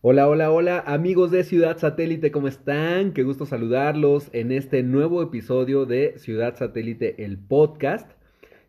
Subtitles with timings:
[0.00, 3.12] Hola, hola, hola, amigos de Ciudad Satélite, ¿cómo están?
[3.12, 8.08] Qué gusto saludarlos en este nuevo episodio de Ciudad Satélite, el podcast.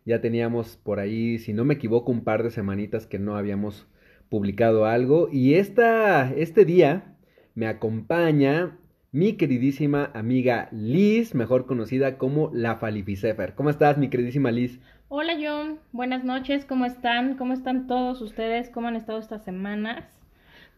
[0.04, 3.86] Ya teníamos por ahí, si no me equivoco, un par de semanitas que no habíamos
[4.28, 5.28] publicado algo.
[5.30, 7.14] Y esta, este día
[7.54, 8.76] me acompaña
[9.12, 13.54] mi queridísima amiga Liz, mejor conocida como la Falificefer.
[13.54, 14.80] ¿Cómo estás, mi queridísima Liz?
[15.06, 17.36] Hola John, buenas noches, ¿cómo están?
[17.36, 18.68] ¿Cómo están todos ustedes?
[18.68, 20.19] ¿Cómo han estado estas semanas?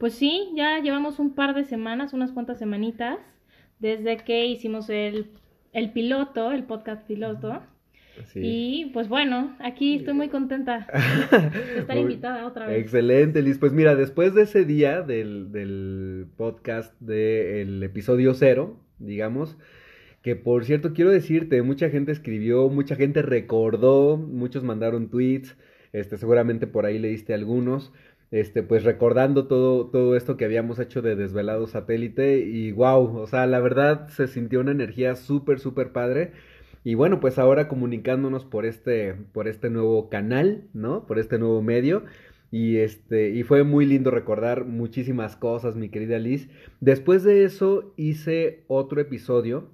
[0.03, 3.20] Pues sí, ya llevamos un par de semanas, unas cuantas semanitas,
[3.79, 5.30] desde que hicimos el,
[5.73, 7.62] el piloto, el podcast piloto.
[8.34, 10.88] Y pues bueno, aquí estoy muy contenta
[11.52, 12.80] de estar invitada otra vez.
[12.80, 13.59] Excelente, Liz.
[13.59, 19.56] Pues mira, después de ese día del, del podcast del episodio cero, digamos,
[20.20, 25.56] que por cierto quiero decirte, mucha gente escribió, mucha gente recordó, muchos mandaron tweets,
[25.92, 27.92] este, seguramente por ahí leíste algunos
[28.32, 33.27] este, pues recordando todo, todo esto que habíamos hecho de Desvelado Satélite y wow, o
[33.27, 36.33] sea, la verdad se sintió una energía súper, súper padre.
[36.83, 41.06] Y bueno, pues ahora comunicándonos por este, por este nuevo canal, ¿no?
[41.06, 42.05] Por este nuevo medio.
[42.50, 46.48] Y este, y fue muy lindo recordar muchísimas cosas, mi querida Liz.
[46.80, 49.70] Después de eso hice otro episodio,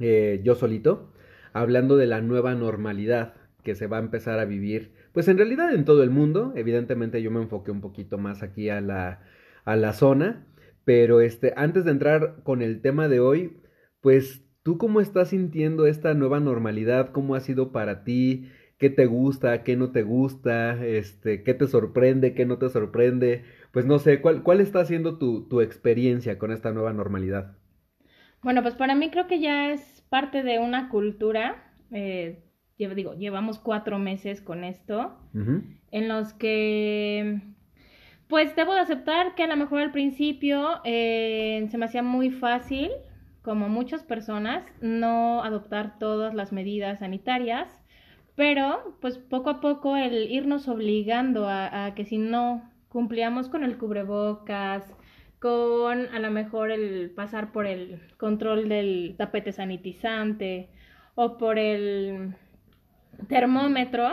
[0.00, 1.12] eh, yo solito,
[1.52, 5.72] hablando de la nueva normalidad que se va a empezar a vivir pues en realidad
[5.72, 9.22] en todo el mundo, evidentemente yo me enfoqué un poquito más aquí a la,
[9.64, 10.44] a la zona,
[10.84, 13.56] pero este, antes de entrar con el tema de hoy,
[14.00, 19.06] pues tú cómo estás sintiendo esta nueva normalidad, cómo ha sido para ti, qué te
[19.06, 24.00] gusta, qué no te gusta, este, qué te sorprende, qué no te sorprende, pues no
[24.00, 27.56] sé, ¿cuál, cuál está siendo tu, tu experiencia con esta nueva normalidad?
[28.42, 31.72] Bueno, pues para mí creo que ya es parte de una cultura.
[31.92, 32.42] Eh,
[32.78, 35.16] digo, llevamos cuatro meses con esto,
[35.90, 37.40] en los que,
[38.28, 42.30] pues debo de aceptar que a lo mejor al principio eh, se me hacía muy
[42.30, 42.90] fácil,
[43.42, 47.80] como muchas personas, no adoptar todas las medidas sanitarias,
[48.34, 53.62] pero pues poco a poco el irnos obligando a, a que si no cumplíamos con
[53.62, 54.92] el cubrebocas,
[55.38, 60.70] con a lo mejor el pasar por el control del tapete sanitizante
[61.14, 62.34] o por el
[63.28, 64.08] termómetro,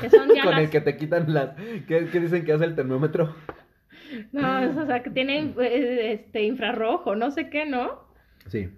[0.00, 1.50] que son ya Con el que te quitan las...
[1.86, 3.34] ¿Qué, dicen que hace el termómetro?
[4.32, 8.08] No, o sea, que tiene eh, este infrarrojo, no sé qué, ¿no?
[8.46, 8.68] Sí.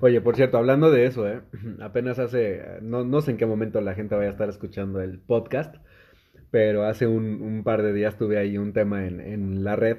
[0.00, 1.40] Oye, por cierto, hablando de eso, ¿eh?
[1.80, 5.18] apenas hace, no, no sé en qué momento la gente vaya a estar escuchando el
[5.18, 5.76] podcast,
[6.50, 9.98] pero hace un, un par de días tuve ahí un tema en, en la red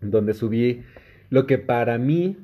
[0.00, 0.84] donde subí
[1.30, 2.36] lo que para mí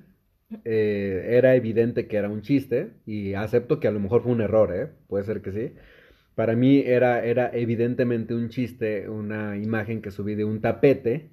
[0.64, 4.40] eh, era evidente que era un chiste y acepto que a lo mejor fue un
[4.40, 4.88] error, ¿eh?
[5.08, 5.72] Puede ser que sí.
[6.34, 11.30] Para mí era, era evidentemente un chiste, una imagen que subí de un tapete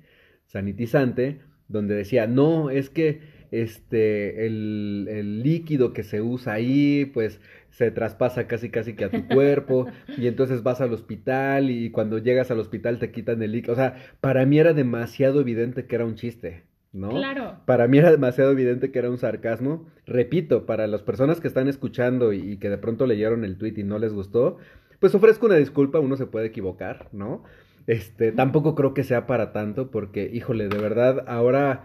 [0.47, 3.21] sanitizante donde decía, no, es que
[3.51, 7.39] este, el, el líquido que se usa ahí, pues
[7.69, 9.87] se traspasa casi casi que a tu cuerpo
[10.17, 13.73] y entonces vas al hospital y cuando llegas al hospital te quitan el líquido.
[13.73, 16.63] O sea, para mí era demasiado evidente que era un chiste.
[16.95, 17.09] ¿No?
[17.09, 17.57] Claro.
[17.65, 19.85] Para mí era demasiado evidente que era un sarcasmo.
[20.07, 23.83] Repito, para las personas que están escuchando y, que de pronto leyeron el tweet y
[23.83, 24.57] no les gustó,
[24.99, 27.43] pues ofrezco una disculpa, uno se puede equivocar, ¿no?
[27.85, 31.83] Este, tampoco creo que sea para tanto, porque, híjole, de verdad, ahora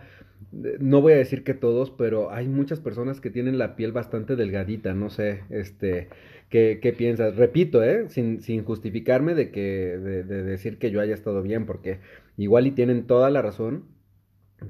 [0.65, 3.93] eh, no voy a decir que todos, pero hay muchas personas que tienen la piel
[3.93, 6.09] bastante delgadita, no sé, este,
[6.49, 7.37] ¿qué, qué piensas?
[7.37, 8.09] Repito, ¿eh?
[8.09, 11.99] Sin, sin justificarme de que, de, de decir que yo haya estado bien, porque
[12.39, 13.85] igual y tienen toda la razón,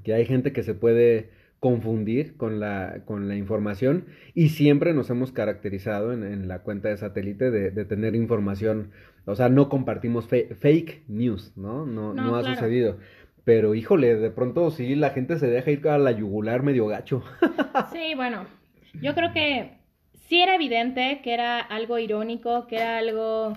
[0.05, 1.31] que hay gente que se puede
[1.61, 6.97] confundir con la, con la información y siempre nos hemos caracterizado en, la cuenta de
[6.97, 8.93] satélite de, tener información,
[9.27, 11.85] o sea, no compartimos fake news, ¿no?
[11.85, 12.97] No, no, ha sucedido.
[13.45, 17.23] Pero híjole, de pronto sí la gente se deja ir a la yugular medio gacho.
[17.93, 18.47] Sí, bueno,
[19.01, 19.79] yo creo que
[20.29, 23.53] sí era evidente que era algo irónico, que era algo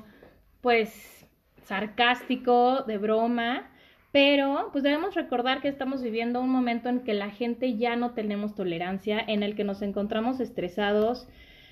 [0.61, 1.25] pues
[1.63, 3.71] sarcástico, de broma,
[4.13, 8.11] pero pues debemos recordar que estamos viviendo un momento en que la gente ya no
[8.11, 11.27] tenemos tolerancia, en el que nos encontramos estresados,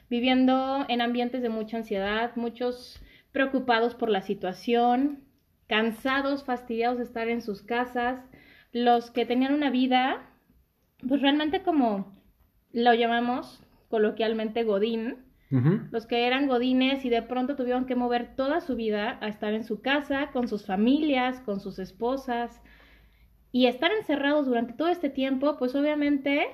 [0.09, 2.99] viviendo en ambientes de mucha ansiedad, muchos
[3.31, 5.23] preocupados por la situación,
[5.67, 8.25] cansados, fastidiados de estar en sus casas,
[8.71, 10.27] los que tenían una vida,
[11.07, 12.19] pues realmente como
[12.73, 15.30] lo llamamos coloquialmente Godín,
[15.91, 19.53] los que eran godines y de pronto tuvieron que mover toda su vida a estar
[19.53, 22.61] en su casa, con sus familias, con sus esposas.
[23.51, 26.47] Y estar encerrados durante todo este tiempo, pues obviamente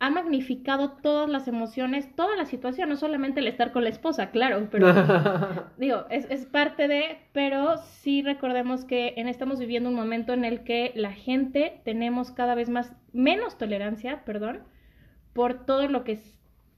[0.00, 4.30] ha magnificado todas las emociones, toda la situación, no solamente el estar con la esposa,
[4.30, 4.86] claro, pero
[5.76, 10.44] digo, es, es, parte de, pero sí recordemos que en, estamos viviendo un momento en
[10.44, 14.62] el que la gente tenemos cada vez más, menos tolerancia, perdón,
[15.32, 16.20] por todo lo que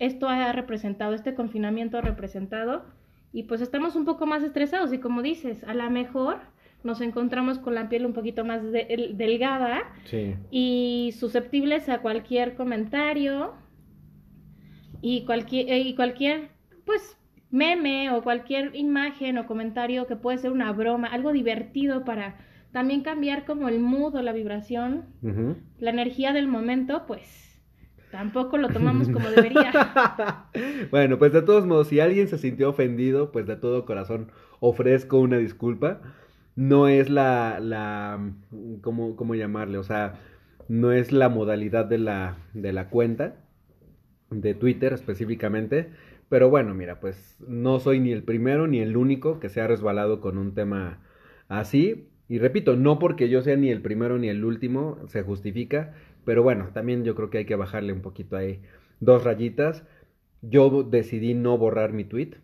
[0.01, 2.85] esto ha representado, este confinamiento ha representado,
[3.33, 6.41] y pues estamos un poco más estresados y como dices, a lo mejor
[6.83, 9.83] nos encontramos con la piel un poquito más delgada
[10.51, 13.53] y susceptibles a cualquier comentario
[15.03, 16.49] y cualquier, eh, y cualquier,
[16.85, 17.17] pues,
[17.51, 22.37] meme o cualquier imagen o comentario que puede ser una broma, algo divertido para
[22.73, 25.05] también cambiar como el mood o la vibración,
[25.79, 27.50] la energía del momento, pues
[28.11, 30.47] tampoco lo tomamos como debería.
[30.91, 34.31] bueno, pues de todos modos, si alguien se sintió ofendido, pues de todo corazón
[34.61, 36.01] ofrezco una disculpa
[36.57, 38.33] no es la, la
[38.83, 39.79] ¿cómo, ¿cómo, llamarle?
[39.79, 40.21] O sea,
[40.69, 43.37] no es la modalidad de la, de la cuenta
[44.31, 45.91] de Twitter específicamente.
[46.29, 49.67] Pero bueno, mira, pues no soy ni el primero ni el único que se ha
[49.67, 51.01] resbalado con un tema
[51.49, 52.09] así.
[52.29, 55.95] Y repito, no porque yo sea ni el primero ni el último, se justifica.
[56.31, 58.63] Pero bueno, también yo creo que hay que bajarle un poquito ahí
[59.01, 59.83] dos rayitas.
[60.43, 62.37] Yo decidí no borrar mi tweet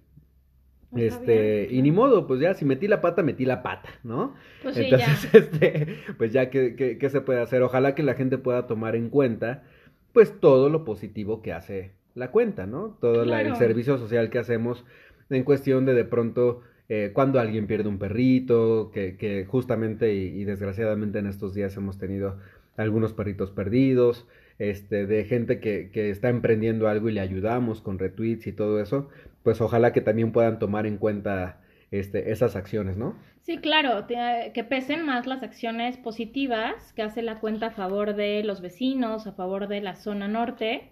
[0.94, 4.34] este, y ni modo, pues ya, si metí la pata, metí la pata, ¿no?
[4.62, 7.62] Pues Entonces, este, pues ya, ¿qué, se puede hacer?
[7.62, 9.64] Ojalá que la gente pueda tomar en cuenta,
[10.12, 12.96] pues, todo lo positivo que hace la cuenta, ¿no?
[13.00, 14.84] Todo el servicio social que hacemos
[15.28, 20.44] en cuestión de de pronto, eh, cuando alguien pierde un perrito, que, que justamente y,
[20.44, 22.38] desgraciadamente en estos días hemos tenido
[22.76, 24.26] algunos perritos perdidos,
[24.58, 28.80] este, de gente que, que está emprendiendo algo y le ayudamos con retweets y todo
[28.80, 29.08] eso,
[29.42, 33.16] pues ojalá que también puedan tomar en cuenta este, esas acciones, ¿no?
[33.42, 38.42] Sí, claro, que pesen más las acciones positivas que hace la cuenta a favor de
[38.42, 40.90] los vecinos, a favor de la zona norte,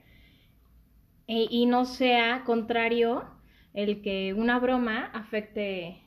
[1.26, 3.24] e, y no sea contrario
[3.72, 6.03] el que una broma afecte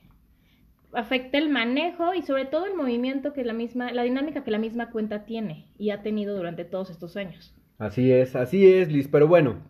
[0.92, 4.58] afecte el manejo y sobre todo el movimiento que la misma, la dinámica que la
[4.58, 7.54] misma cuenta tiene y ha tenido durante todos estos años.
[7.78, 9.62] Así es, así es, Liz, pero bueno,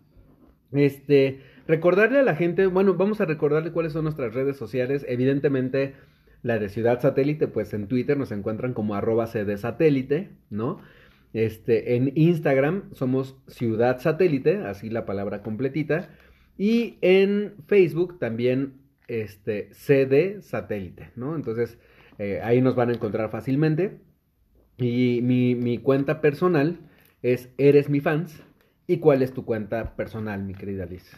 [0.73, 5.05] este, Recordarle a la gente, bueno, vamos a recordarle cuáles son nuestras redes sociales.
[5.07, 5.97] Evidentemente,
[6.43, 10.81] la de Ciudad Satélite, pues en Twitter nos encuentran como arroba Satélite, ¿no?
[11.35, 16.09] Este, en Instagram somos Ciudad Satélite, así la palabra completita.
[16.57, 18.73] Y en Facebook también,
[19.09, 21.35] este, CD Satélite, ¿no?
[21.35, 21.79] Entonces,
[22.19, 24.01] eh, ahí nos van a encontrar fácilmente.
[24.77, 26.79] Y mi, mi cuenta personal
[27.23, 28.45] es Eres mi fans.
[28.87, 31.11] ¿Y cuál es tu cuenta personal, mi querida Liz?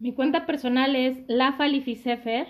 [0.00, 2.46] Mi cuenta personal es lafalificefer.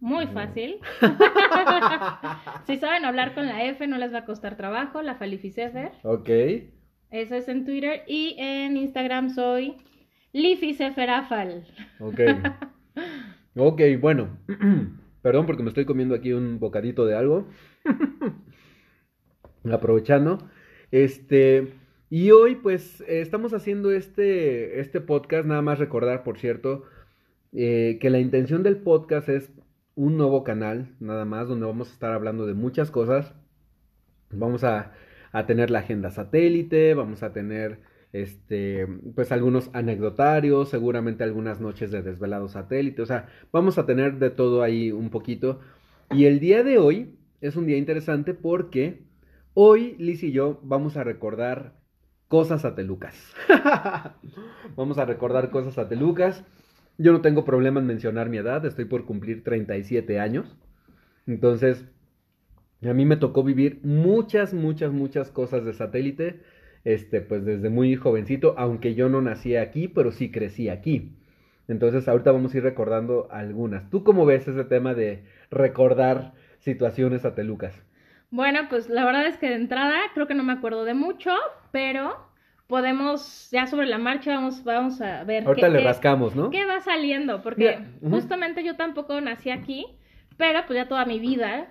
[0.00, 0.78] Muy fácil.
[2.66, 5.00] si saben hablar con la F, no les va a costar trabajo.
[5.00, 5.92] La Falificefer.
[6.02, 6.28] Ok.
[7.10, 8.02] Eso es en Twitter.
[8.08, 9.76] Y en Instagram soy
[10.32, 11.64] Lificeferafal.
[12.00, 12.20] Ok.
[13.56, 14.38] ok, bueno.
[15.22, 17.48] Perdón porque me estoy comiendo aquí un bocadito de algo.
[19.70, 20.38] Aprovechando.
[20.90, 21.74] Este.
[22.10, 26.84] Y hoy pues eh, estamos haciendo este, este podcast, nada más recordar, por cierto,
[27.52, 29.50] eh, que la intención del podcast es
[29.94, 33.34] un nuevo canal, nada más, donde vamos a estar hablando de muchas cosas.
[34.30, 34.92] Vamos a,
[35.32, 37.80] a tener la agenda satélite, vamos a tener
[38.12, 44.18] este, pues algunos anecdotarios, seguramente algunas noches de desvelado satélite, o sea, vamos a tener
[44.18, 45.60] de todo ahí un poquito.
[46.10, 49.02] Y el día de hoy es un día interesante porque
[49.54, 51.74] hoy Liz y yo vamos a recordar
[52.28, 53.14] cosas atelucas.
[54.74, 56.42] Vamos a recordar cosas atelucas.
[56.96, 60.56] Yo no tengo problema en mencionar mi edad, estoy por cumplir 37 años.
[61.26, 61.84] Entonces,
[62.82, 66.40] a mí me tocó vivir muchas, muchas, muchas cosas de satélite,
[66.84, 71.12] este, pues desde muy jovencito, aunque yo no nací aquí, pero sí crecí aquí.
[71.68, 73.88] Entonces, ahorita vamos a ir recordando algunas.
[73.88, 77.80] ¿Tú cómo ves ese tema de recordar situaciones atelucas?
[78.30, 81.30] Bueno, pues la verdad es que de entrada creo que no me acuerdo de mucho,
[81.70, 82.16] pero
[82.66, 85.46] podemos, ya sobre la marcha, vamos, vamos a ver.
[85.46, 86.50] Ahorita le rascamos, ¿no?
[86.50, 87.42] ¿Qué va saliendo?
[87.42, 89.86] Porque justamente yo tampoco nací aquí,
[90.38, 91.68] pero pues ya toda mi vida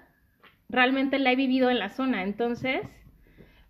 [0.70, 2.82] realmente la he vivido en la zona, entonces,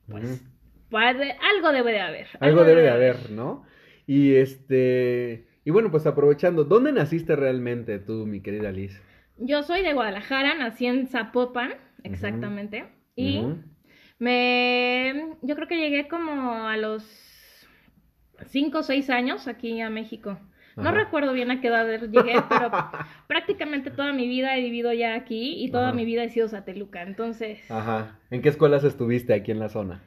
[0.10, 0.44] pues,
[0.92, 2.28] algo debe de haber.
[2.40, 3.66] Algo, debe de haber, ¿no?
[4.08, 9.02] Y este, y bueno, pues aprovechando, ¿dónde naciste realmente tú, mi querida Liz?
[9.38, 12.86] Yo soy de Guadalajara, nací en Zapopan exactamente.
[13.16, 13.44] Y
[14.20, 17.04] me, yo creo que llegué como a los
[18.48, 20.40] 5 o 6 años aquí a México.
[20.78, 22.72] No recuerdo bien a qué edad llegué, pero
[23.28, 27.02] prácticamente toda mi vida he vivido ya aquí y toda mi vida he sido sateluca,
[27.04, 27.70] entonces...
[27.70, 28.20] Ajá.
[28.30, 30.02] ¿En qué escuelas estuviste aquí en la zona?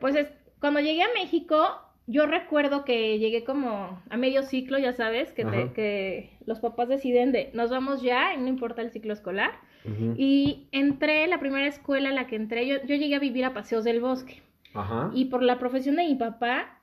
[0.00, 0.28] Pues es,
[0.60, 5.44] cuando llegué a México, yo recuerdo que llegué como a medio ciclo, ya sabes, que,
[5.44, 5.72] te- Ajá.
[5.72, 9.52] que los papás deciden de nos vamos ya y no importa el ciclo escolar.
[9.84, 10.14] Ujú.
[10.16, 13.54] Y entré, la primera escuela a la que entré, yo, yo llegué a vivir a
[13.54, 14.42] Paseos del Bosque.
[14.74, 15.10] Ajá.
[15.14, 16.80] Y por la profesión de mi papá,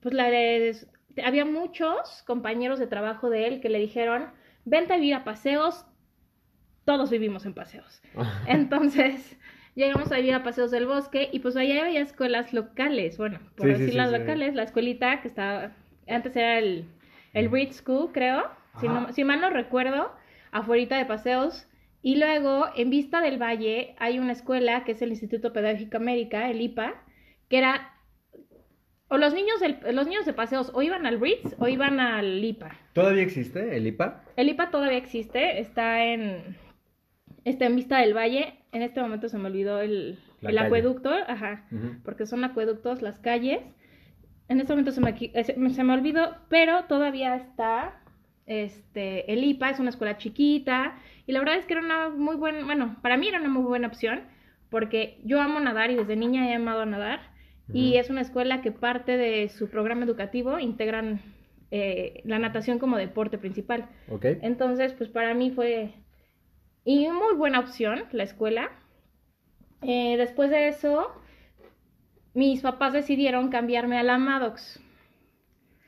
[0.00, 0.76] pues la de-
[1.24, 4.26] había muchos compañeros de trabajo de él que le dijeron,
[4.64, 5.86] vente a vivir a Paseos,
[6.84, 8.02] todos vivimos en Paseos.
[8.46, 9.36] Entonces,
[9.76, 13.66] llegamos a vivir a Paseos del Bosque y pues allá había escuelas locales, bueno, por
[13.66, 14.18] Sí, decir sí, las sí.
[14.18, 15.72] locales, la escuelita que estaba,
[16.08, 16.86] antes era el,
[17.34, 18.44] el Reed School, creo,
[18.80, 20.10] si, no- si mal no recuerdo,
[20.50, 21.68] afuera de Paseos.
[22.02, 26.48] Y luego, en Vista del Valle, hay una escuela que es el Instituto Pedagógico América,
[26.50, 26.94] el IPA,
[27.48, 27.92] que era,
[29.08, 32.42] o los niños, del- los niños de Paseos o iban al Ritz o iban al
[32.44, 32.76] IPA.
[32.92, 34.22] ¿Todavía existe el IPA?
[34.36, 36.56] El IPA todavía existe, está en,
[37.50, 38.54] está en Vista del Valle.
[38.72, 41.66] En este momento se me olvidó el, el acueducto, ajá,
[42.04, 43.60] porque son acueductos las calles.
[44.48, 48.00] En este momento se me, eh, se me- olvidó, pero todavía está
[48.46, 50.96] este, el IPA, es una escuela chiquita.
[51.26, 53.62] Y la verdad es que era una muy buena, bueno, para mí era una muy
[53.64, 54.20] buena opción,
[54.70, 57.34] porque yo amo nadar y desde niña he amado a nadar.
[57.72, 61.20] Y es una escuela que parte de su programa educativo integran
[61.72, 63.88] eh, la natación como deporte principal.
[64.08, 64.24] Ok.
[64.42, 65.92] Entonces, pues para mí fue
[66.86, 68.70] y muy buena opción la escuela.
[69.82, 71.08] Eh, después de eso,
[72.32, 74.80] mis papás decidieron cambiarme a la Maddox.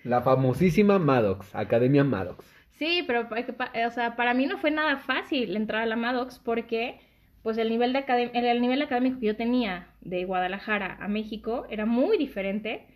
[0.04, 2.44] La famosísima Maddox, Academia Maddox.
[2.72, 5.96] Sí, pero que pa- o sea, para mí no fue nada fácil entrar a la
[5.96, 7.00] Maddox porque
[7.42, 11.08] pues el nivel, de academ- el, el nivel académico que yo tenía de Guadalajara a
[11.08, 12.86] México era muy diferente,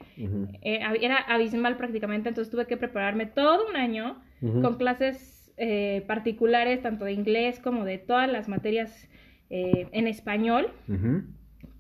[0.62, 5.31] eh, era abismal prácticamente, entonces tuve que prepararme todo un año con clases
[5.64, 9.08] eh, particulares, tanto de inglés como de todas las materias
[9.48, 10.72] eh, en español,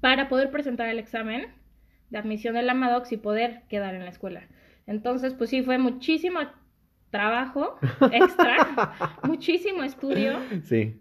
[0.00, 1.46] para poder presentar el examen
[2.10, 4.42] de admisión de la Maddox y poder quedar en la escuela.
[4.86, 6.38] Entonces, pues sí, fue muchísimo
[7.10, 7.78] trabajo
[8.12, 11.00] extra, muchísimo estudio, Sí.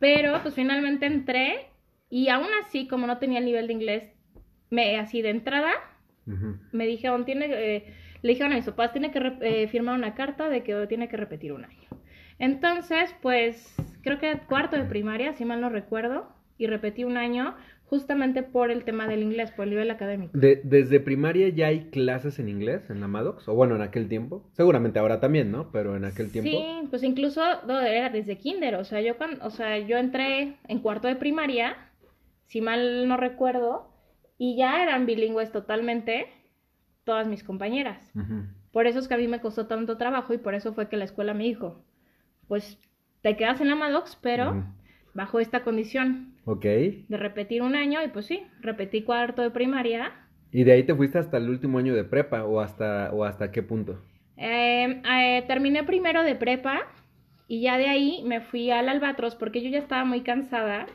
[0.00, 1.66] pero pues finalmente entré
[2.08, 4.02] y aún así, como no tenía el nivel de inglés,
[4.68, 5.70] me así de entrada
[6.72, 10.48] me dijeron, tiene, eh, le dijeron a mis papás, tiene que eh, firmar una carta
[10.48, 11.89] de que tiene que repetir un año.
[12.40, 16.26] Entonces, pues, creo que cuarto de primaria, si mal no recuerdo,
[16.58, 17.54] y repetí un año
[17.84, 20.36] justamente por el tema del inglés, por el nivel académico.
[20.36, 23.46] De- ¿Desde primaria ya hay clases en inglés en la Maddox?
[23.48, 24.48] O bueno, en aquel tiempo.
[24.52, 25.70] Seguramente ahora también, ¿no?
[25.72, 26.50] Pero en aquel tiempo.
[26.50, 30.56] Sí, pues incluso no, era desde kinder, o sea, yo cuando, o sea, yo entré
[30.68, 31.76] en cuarto de primaria,
[32.46, 33.92] si mal no recuerdo,
[34.38, 36.26] y ya eran bilingües totalmente
[37.04, 38.10] todas mis compañeras.
[38.72, 40.96] Por eso es que a mí me costó tanto trabajo y por eso fue que
[40.96, 41.82] la escuela me dijo,
[42.50, 42.78] pues
[43.22, 44.64] te quedas en la Maddox, pero
[45.14, 46.64] bajo esta condición Ok.
[46.64, 50.12] de repetir un año y pues sí, repetí cuarto de primaria.
[50.50, 53.52] ¿Y de ahí te fuiste hasta el último año de prepa o hasta, o hasta
[53.52, 54.00] qué punto?
[54.36, 56.80] Eh, eh, terminé primero de prepa
[57.46, 60.86] y ya de ahí me fui al Albatros porque yo ya estaba muy cansada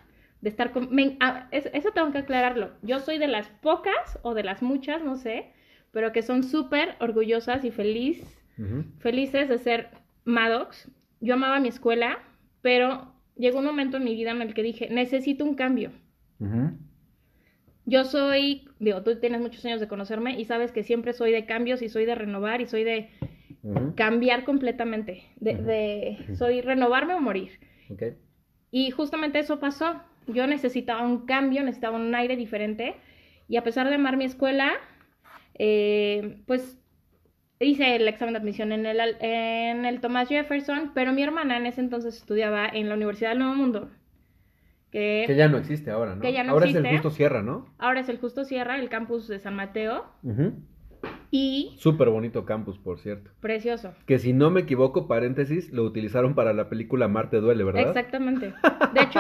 [0.42, 0.94] de estar con...
[0.94, 2.72] me- ah, es- eso tengo que aclararlo.
[2.82, 5.54] Yo soy de las pocas o de las muchas, no sé,
[5.92, 8.18] pero que son súper orgullosas y feliz
[9.00, 9.90] felices de ser
[10.26, 10.90] Maddox.
[11.26, 12.20] Yo amaba mi escuela,
[12.62, 15.92] pero llegó un momento en mi vida en el que dije, necesito un cambio.
[17.86, 21.48] Yo soy, digo, tú tienes muchos años de conocerme y sabes que siempre soy de
[21.48, 23.10] cambios y soy de renovar y soy de
[23.96, 27.52] cambiar completamente, de, soy renovarme o morir.
[27.90, 28.04] Ok.
[28.70, 30.02] Y justamente eso pasó.
[30.28, 32.96] Yo necesitaba un cambio, necesitaba un aire diferente.
[33.48, 34.74] Y a pesar de amar mi escuela,
[35.56, 36.78] eh, pues
[37.60, 41.66] hice el examen de admisión en el, en el Thomas Jefferson, pero mi hermana en
[41.66, 43.90] ese entonces estudiaba en la Universidad del Nuevo Mundo,
[44.92, 46.22] que, Que ya no existe ahora, ¿no?
[46.22, 47.74] Que ya no ahora es el Justo Sierra, ¿no?
[47.78, 50.54] ahora es el Justo Sierra, el campus de San Mateo, Ujú.
[51.32, 53.32] y Súper bonito campus, por cierto.
[53.42, 53.94] precioso.
[54.06, 57.88] Que si no me equivoco, paréntesis, lo utilizaron para la película Marte Duele, ¿verdad?
[57.88, 58.54] Exactamente.
[58.94, 59.20] De hecho,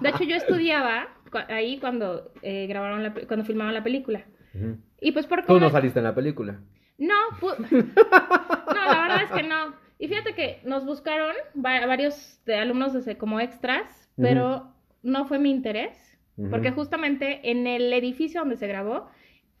[0.00, 4.24] de hecho yo estudiaba cu- ahí cuando eh, grabaron la, cuando filmaban la película.
[4.54, 4.76] Ujú.
[5.00, 6.60] Y pues por Tú no saliste en la película.
[6.98, 7.14] No,
[7.70, 9.74] no, la verdad es que no.
[9.98, 14.72] Y fíjate que nos buscaron va- varios de alumnos desde como extras, pero
[15.02, 16.18] no fue mi interés,
[16.50, 19.08] porque justamente en el edificio donde se grabó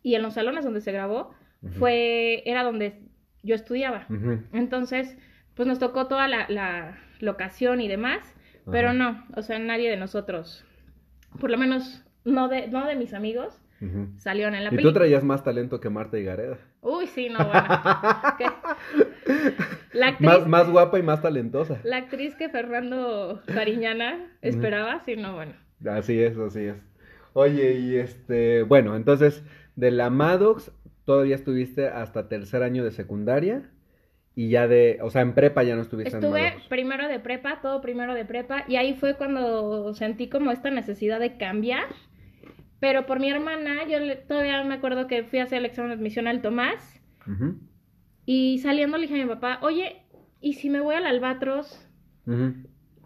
[0.02, 1.34] y en los salones donde se grabó
[1.78, 3.00] fue era donde
[3.42, 4.06] yo estudiaba.
[4.52, 5.16] Entonces,
[5.54, 8.34] pues nos tocó toda la, la locación y demás,
[8.72, 10.64] pero no, o sea, nadie de nosotros,
[11.40, 13.60] por lo menos no de, no de mis amigos,
[14.18, 14.94] Salieron en la Y tú película.
[14.94, 16.58] traías más talento que Marta y Gareda.
[16.80, 17.52] Uy, sí, no, bueno.
[19.92, 21.78] La actriz, Más, más guapa y más talentosa.
[21.84, 25.52] la actriz que Fernando Cariñana esperaba, sí, no, bueno.
[25.88, 26.76] Así es, así es.
[27.32, 29.44] Oye, y este, bueno, entonces,
[29.76, 30.72] de la Maddox
[31.04, 33.70] todavía estuviste hasta tercer año de secundaria
[34.34, 37.60] y ya de, o sea, en prepa ya no estuviste en Estuve primero de prepa,
[37.60, 41.84] todo primero de prepa, y ahí fue cuando sentí como esta necesidad de cambiar.
[42.80, 45.90] Pero por mi hermana, yo le- todavía me acuerdo que fui a hacer el examen
[45.90, 47.00] de admisión al Tomás,
[48.26, 50.02] y saliendo le dije a mi papá, oye,
[50.40, 51.86] ¿y si me voy al Albatros?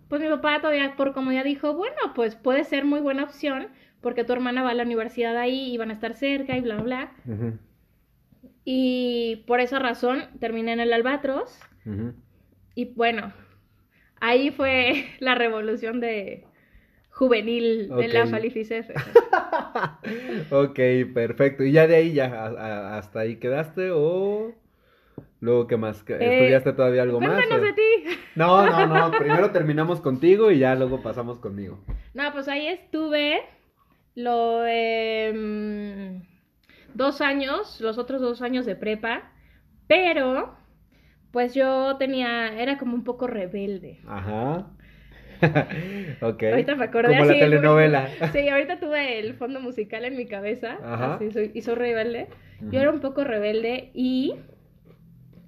[0.08, 3.68] Pues mi papá todavía por comodidad dijo, bueno, pues puede ser muy buena opción,
[4.00, 6.76] porque tu hermana va a la universidad ahí y van a estar cerca y bla,
[6.80, 7.12] bla.
[7.26, 7.58] Ujú,
[8.64, 11.58] Y por esa razón terminé en el Albatros.
[12.74, 13.32] Y bueno,
[14.20, 16.44] ahí fue la revolución de
[17.18, 18.26] juvenil de la.
[18.26, 18.88] Falificef.
[20.50, 20.78] ok,
[21.12, 21.64] perfecto.
[21.64, 24.52] ¿Y ya de ahí ya a- a- hasta ahí quedaste o
[25.40, 26.02] luego qué más?
[26.04, 27.44] ¿Qué- Eh, ¿Estudiaste todavía algo más?
[27.50, 28.18] O- de ti.
[28.36, 29.10] No, no, no.
[29.18, 31.80] Primero terminamos contigo y ya luego pasamos conmigo.
[32.14, 33.40] No, pues ahí estuve
[34.14, 36.22] lo em,
[36.94, 39.32] dos años, los otros dos años de prepa,
[39.86, 40.54] pero
[41.32, 44.00] pues yo tenía, era como un poco rebelde.
[44.06, 44.70] Ajá.
[46.22, 46.42] ok.
[46.42, 48.08] Ahorita me acordé Como la telenovela.
[48.32, 50.78] Sí, ahorita tuve el fondo musical en mi cabeza.
[50.82, 51.14] Ajá.
[51.14, 52.28] Así soy, y soy rebelde.
[52.60, 54.34] Yo era un poco rebelde y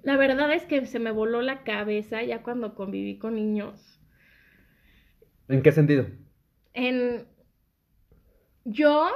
[0.03, 4.01] la verdad es que se me voló la cabeza ya cuando conviví con niños.
[5.49, 6.07] ¿En qué sentido?
[6.75, 7.27] En
[8.65, 9.09] yo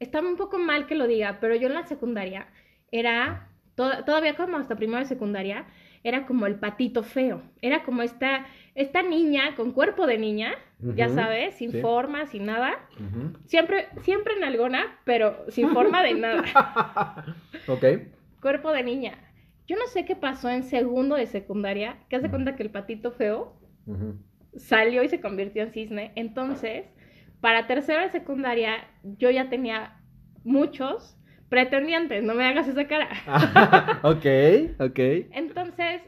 [0.00, 2.48] estaba un poco mal que lo diga, pero yo en la secundaria
[2.90, 5.66] era to- todavía como hasta primero de secundaria
[6.04, 7.42] era como el patito feo.
[7.60, 11.80] Era como esta esta niña con cuerpo de niña, ya sabes, sin sí.
[11.80, 12.88] forma, sin nada.
[13.44, 17.24] Siempre, siempre en alguna, pero sin forma de nada.
[17.68, 17.84] ok.
[18.40, 19.18] Cuerpo de niña.
[19.66, 23.12] Yo no sé qué pasó en segundo de secundaria, que hace cuenta que el patito
[23.12, 23.60] feo
[24.56, 26.12] salió y se convirtió en cisne.
[26.16, 26.86] Entonces,
[27.40, 30.00] para tercero de secundaria, yo ya tenía
[30.44, 31.18] muchos
[31.52, 33.10] pretendientes, no me hagas esa cara.
[34.02, 34.98] ok, ok.
[35.32, 36.00] Entonces,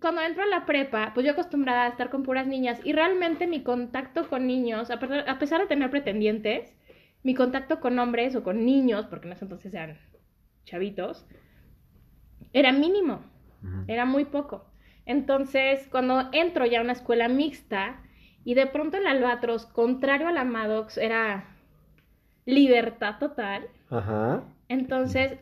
[0.00, 3.48] cuando entro a la prepa, pues yo acostumbrada a estar con puras niñas y realmente
[3.48, 6.72] mi contacto con niños, a pesar, de tener pretendientes,
[7.24, 9.98] mi contacto con hombres o con niños, porque en ese entonces eran
[10.64, 11.26] chavitos,
[12.52, 13.24] era mínimo,
[13.88, 14.64] era muy poco.
[15.06, 18.00] Entonces, cuando entro ya a una escuela mixta
[18.44, 21.48] y de pronto el Albatros, contrario a la Maddox, era
[22.46, 24.44] libertad total, Ajá.
[24.74, 25.38] Entonces,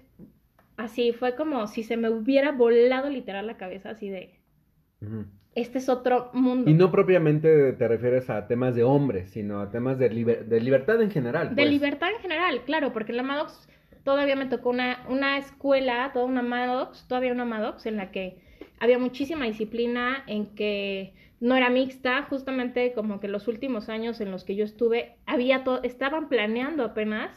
[0.77, 4.31] así fue como si se me hubiera volado literal la cabeza, así de,
[5.55, 6.71] este es otro mundo.
[6.71, 10.61] Y no propiamente te refieres a temas de hombres, sino a temas de, liber- de
[10.61, 11.51] libertad en general.
[11.51, 11.71] De pues.
[11.71, 13.69] libertad en general, claro, porque en la Maddox
[14.05, 18.39] todavía me tocó una, una escuela, toda una Maddox, todavía una Maddox en la que
[18.83, 24.31] había muchísima disciplina, en que no era mixta, justamente como que los últimos años en
[24.33, 27.31] los que yo estuve, había to- estaban planeando apenas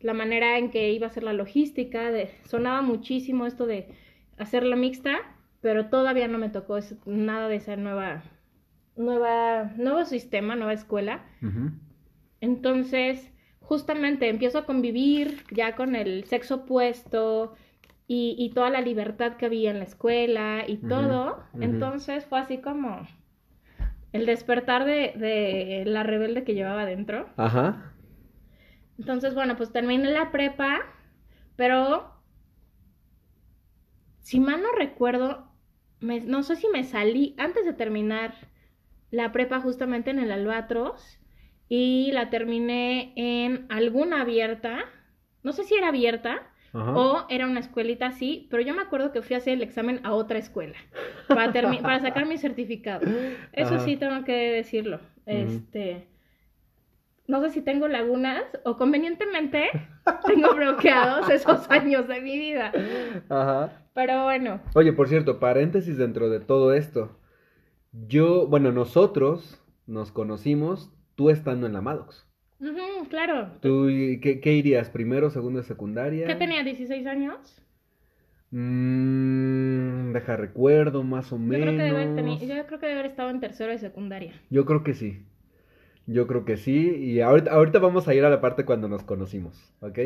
[0.00, 3.88] la manera en que iba a ser la logística, de, sonaba muchísimo esto de
[4.38, 5.18] hacerla mixta,
[5.60, 8.22] pero todavía no me tocó nada de esa nueva,
[8.96, 11.24] nueva, nuevo sistema, nueva escuela.
[12.40, 17.54] Entonces, justamente empiezo a convivir ya con el sexo opuesto
[18.08, 21.40] y, y toda la libertad que había en la escuela y todo.
[21.60, 23.06] Entonces fue así como
[24.12, 27.28] el despertar de, de la rebelde que llevaba dentro.
[27.36, 27.92] Ajá.
[28.98, 30.80] Entonces, bueno, pues terminé la prepa,
[31.56, 32.10] pero
[34.20, 35.48] si mal no recuerdo,
[36.00, 38.34] me- no sé si me salí antes de terminar
[39.10, 41.20] la prepa justamente en el Albatros
[41.68, 44.84] y la terminé en alguna abierta,
[45.42, 46.92] no sé si era abierta Ajá.
[46.96, 50.00] o era una escuelita así, pero yo me acuerdo que fui a hacer el examen
[50.04, 50.76] a otra escuela
[51.28, 53.06] para, para sacar mi certificado.
[53.52, 53.84] Eso Ajá.
[53.84, 55.00] sí tengo que decirlo.
[55.26, 56.06] Este,
[57.26, 59.70] no sé si tengo lagunas o convenientemente
[60.26, 62.72] tengo bloqueados esos años de mi vida.
[63.28, 63.72] Ajá.
[63.94, 67.18] Pero bueno, Oye, por cierto, paréntesis dentro de todo esto.
[67.92, 72.25] Yo, bueno, nosotros nos conocimos tú estando en la Maddox.
[73.10, 73.50] Claro.
[73.60, 73.86] ¿Tú
[74.22, 74.90] qué, qué irías?
[74.90, 76.26] ¿Primero, segundo, secundaria?
[76.26, 76.62] ¿Qué tenía?
[76.62, 77.62] ¿16 años?
[78.50, 81.64] Mm, deja recuerdo, más o Yo menos.
[81.64, 84.32] creo, que debe haber teni- yo creo que debe haber estado en tercero de secundaria.
[84.50, 85.22] Yo creo que sí.
[86.06, 86.94] Yo creo que sí.
[86.96, 89.98] Y ahorita, ahorita vamos a ir a la parte cuando nos conocimos, ¿ok?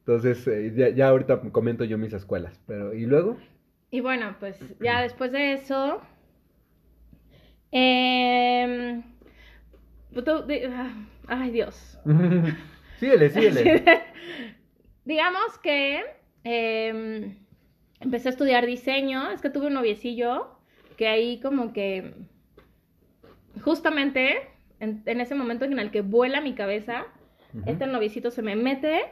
[0.00, 2.60] Entonces, eh, ya, ya ahorita comento yo mis escuelas.
[2.66, 3.38] Pero, ¿y luego?
[3.90, 6.00] Y bueno, pues ya después de eso.
[7.72, 7.80] ah,
[11.28, 11.98] ay, Dios.
[12.98, 13.84] síguele, síguele.
[15.04, 16.02] Digamos que
[16.44, 17.36] em,
[18.00, 19.30] empecé a estudiar diseño.
[19.30, 20.58] Es que tuve un noviecillo
[20.96, 22.14] que ahí, como que.
[23.62, 24.48] Justamente
[24.80, 27.06] en, en ese momento en el que vuela mi cabeza,
[27.66, 29.02] este noviecito se me mete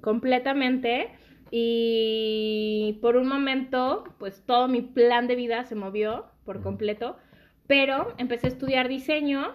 [0.00, 1.10] completamente
[1.50, 7.16] Y por un momento, pues todo mi plan de vida se movió por completo,
[7.66, 9.54] pero empecé a estudiar diseño.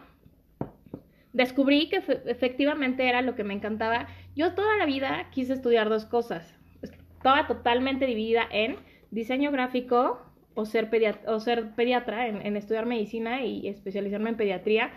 [1.33, 4.07] Descubrí que efectivamente era lo que me encantaba.
[4.35, 6.55] Yo toda la vida quise estudiar dos cosas.
[6.81, 8.77] Estaba totalmente dividida en
[9.11, 10.21] diseño gráfico
[10.55, 14.91] o ser, pediatra, o ser pediatra, en, estudiar medicina y especializarme en pediatría,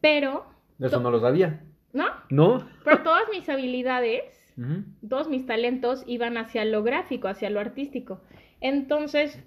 [0.00, 0.46] pero...
[0.80, 1.62] Eso no lo sabía.
[1.92, 2.06] ¿No?
[2.30, 2.66] No.
[2.84, 4.22] Pero todas mis habilidades,
[5.08, 8.20] todos mis talentos iban hacia lo gráfico, hacia lo artístico.
[8.60, 9.38] Entonces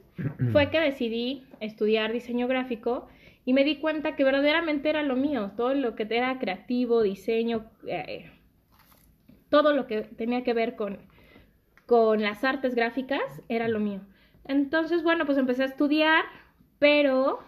[0.51, 3.07] fue que decidí estudiar diseño gráfico
[3.45, 7.65] y me di cuenta que verdaderamente era lo mío, todo lo que era creativo, diseño,
[7.87, 8.31] eh,
[9.49, 10.99] todo lo que tenía que ver con,
[11.85, 14.01] con las artes gráficas era lo mío.
[14.45, 16.23] Entonces, bueno, pues empecé a estudiar,
[16.79, 17.39] pero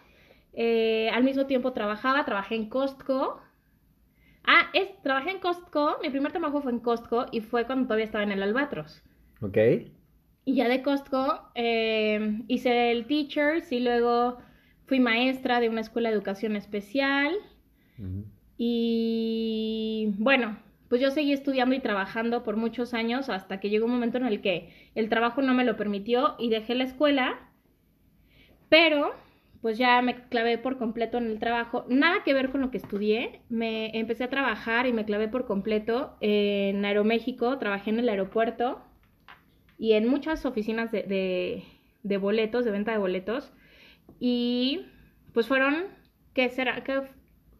[0.53, 3.39] eh, al mismo tiempo trabajaba, trabajé en Costco.
[4.45, 8.05] Ah, es, trabajé en Costco, mi primer trabajo fue en Costco y fue cuando todavía
[8.05, 9.01] estaba en el Albatros.
[9.41, 9.57] Ok.
[10.45, 14.39] Y ya de Costco eh, hice el Teachers y luego
[14.85, 17.33] fui maestra de una escuela de educación especial.
[18.57, 20.57] Y bueno,
[20.89, 24.25] pues yo seguí estudiando y trabajando por muchos años hasta que llegó un momento en
[24.25, 27.49] el que el trabajo no me lo permitió y dejé la escuela,
[28.69, 29.13] pero
[29.63, 32.77] pues ya me clavé por completo en el trabajo, nada que ver con lo que
[32.77, 38.09] estudié, me empecé a trabajar y me clavé por completo en Aeroméxico, trabajé en el
[38.09, 38.81] aeropuerto
[39.79, 41.63] y en muchas oficinas de,
[42.03, 43.53] de, boletos, de venta de boletos,
[44.25, 44.85] y
[45.33, 45.83] pues fueron,
[46.33, 46.81] ¿qué será?
[46.85, 47.01] Que,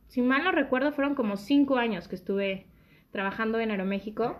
[0.08, 2.68] si mal no recuerdo, fueron como cinco años que estuve
[3.12, 4.40] trabajando en Aeroméxico,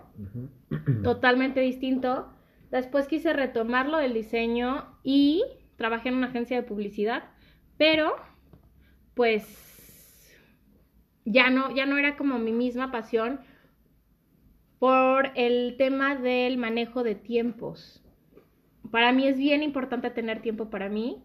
[1.04, 2.32] totalmente distinto.
[2.70, 5.44] Después quise retomarlo del diseño y
[5.76, 7.24] trabajé en una agencia de publicidad,
[7.76, 8.16] pero
[9.12, 10.34] pues
[11.26, 13.40] ya no, ya no era como mi misma pasión
[14.78, 18.02] por el tema del manejo de tiempos.
[18.90, 21.22] Para mí es bien importante tener tiempo para mí.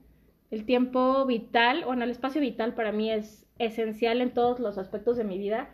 [0.52, 5.18] El tiempo vital, bueno, el espacio vital para mí es esencial en todos los aspectos
[5.18, 5.70] de mi vida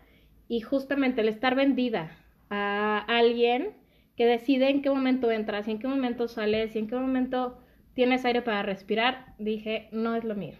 [0.47, 2.11] y justamente el estar vendida
[2.49, 3.73] a alguien
[4.15, 7.57] que decide en qué momento entras y en qué momento sales y en qué momento
[7.93, 10.55] tienes aire para respirar, dije, no es lo mío.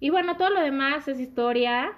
[0.00, 1.92] Y bueno, todo lo demás es historia.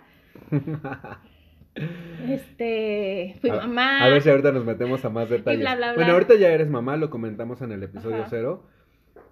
[2.29, 4.05] este, fui mamá.
[4.05, 5.67] A ver si ahorita nos metemos a más detalles.
[5.95, 8.67] Bueno, ahorita ya eres mamá, lo comentamos en el episodio cero.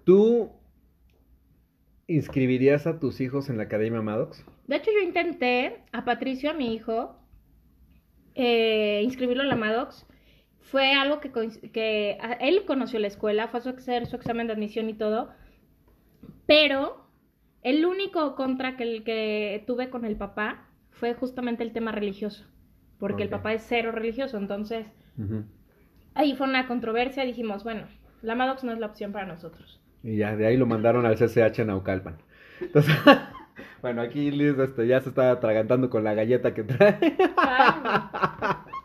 [0.04, 0.52] ¿Tú
[2.08, 4.44] inscribirías a tus hijos en la Academia Maddox?
[4.66, 7.16] De hecho, yo intenté a Patricio, a mi hijo,
[8.34, 10.06] eh, inscribirlo en la Maddox.
[10.60, 11.30] Fue algo que,
[11.72, 15.30] que él conoció la escuela, fue a hacer su examen de admisión y todo.
[16.46, 17.06] Pero
[17.62, 22.46] el único contra que, el que tuve con el papá fue justamente el tema religioso.
[22.98, 24.38] Porque el papá es cero religioso.
[24.38, 24.90] Entonces,
[26.14, 27.24] ahí fue una controversia.
[27.24, 27.86] Dijimos, bueno,
[28.22, 29.80] la Maddox no es la opción para nosotros.
[30.06, 32.14] Y ya, de ahí lo mandaron al CCH en Naucalpan.
[32.60, 32.94] Entonces,
[33.82, 37.16] bueno, aquí Liz este, ya se está atragantando con la galleta que trae.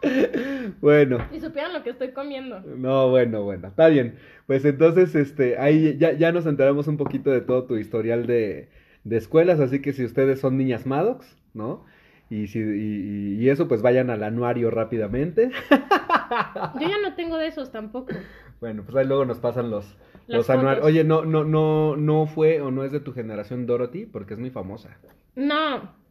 [0.82, 1.20] bueno.
[1.32, 2.62] Y supieran lo que estoy comiendo.
[2.62, 4.16] No, bueno, bueno, está bien.
[4.48, 8.70] Pues entonces, este, ahí ya, ya nos enteramos un poquito de todo tu historial de,
[9.04, 11.86] de escuelas, así que si ustedes son niñas Maddox, ¿no?
[12.32, 15.52] Y, si, y, eso, pues vayan al anuario rápidamente.
[16.80, 18.14] Yo ya no tengo de esos tampoco.
[18.60, 19.98] Bueno, pues ahí luego nos pasan los,
[20.32, 20.86] los anuarios.
[20.86, 24.40] Oye, no, no, no, no fue o no es de tu generación Dorothy, porque es
[24.40, 24.98] muy famosa.
[25.36, 26.02] No.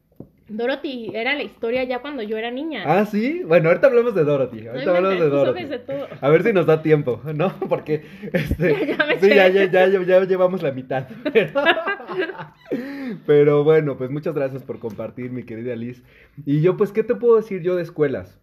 [0.50, 2.82] Dorothy era la historia ya cuando yo era niña.
[2.84, 3.42] Ah, sí.
[3.44, 4.66] Bueno, ahorita hablamos de Dorothy.
[4.66, 5.66] Ahorita hablamos de Dorothy.
[6.20, 7.52] A ver si nos da tiempo, ¿no?
[7.68, 11.06] Porque este, ya, sí, ya, ya, ya, llevamos la mitad.
[13.26, 16.02] Pero bueno, pues muchas gracias por compartir, mi querida Liz.
[16.44, 18.40] Y yo, pues, ¿qué te puedo decir yo de escuelas?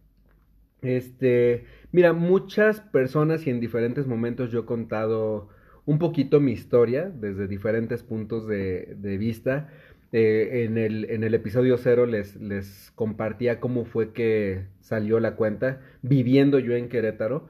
[0.81, 5.49] Este, mira, muchas personas y en diferentes momentos yo he contado
[5.87, 9.69] un poquito mi historia desde diferentes puntos de, vista.
[10.11, 15.35] Eh, en, el, en, el, episodio cero les, les compartía cómo fue que salió la
[15.35, 17.49] cuenta viviendo yo en Querétaro.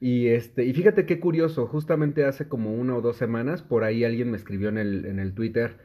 [0.00, 4.04] Y, este, y fíjate qué curioso, justamente hace como una o dos semanas, por ahí
[4.04, 5.78] alguien me escribió en el, en el Twitter,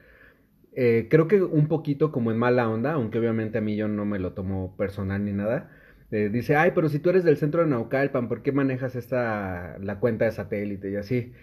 [0.76, 4.06] eh, creo que un poquito como en mala onda, aunque obviamente a mí yo no
[4.06, 5.72] me lo tomo personal ni nada,
[6.12, 9.78] eh, dice, ay, pero si tú eres del centro de Naucalpan, ¿por qué manejas esta,
[9.80, 11.34] la cuenta de satélite y así?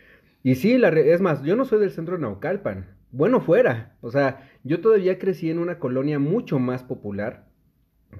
[0.43, 2.87] Y sí, la es más, yo no soy del centro de Naucalpan.
[3.13, 3.97] Bueno, fuera.
[4.01, 7.47] O sea, yo todavía crecí en una colonia mucho más popular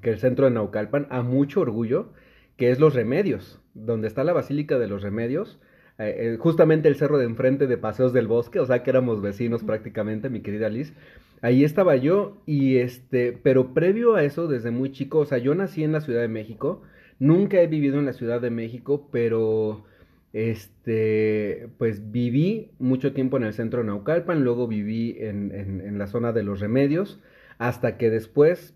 [0.03, 2.13] que el centro de Naucalpan, a mucho orgullo,
[2.57, 5.61] que es Los Remedios, donde está la Basílica de los Remedios,
[5.99, 9.21] eh, eh, justamente el cerro de enfrente de Paseos del Bosque, o sea que éramos
[9.21, 10.95] vecinos prácticamente, mi querida Liz.
[11.43, 15.55] Ahí estaba yo y este, pero previo a eso, desde muy chico, o sea, yo
[15.55, 16.83] nací en la Ciudad de México,
[17.19, 19.85] nunca he vivido en la Ciudad de México, pero
[20.33, 26.07] este, pues viví mucho tiempo en el centro de Naucalpan, luego viví en, en, la
[26.07, 27.21] zona de los remedios,
[27.59, 28.75] hasta que después,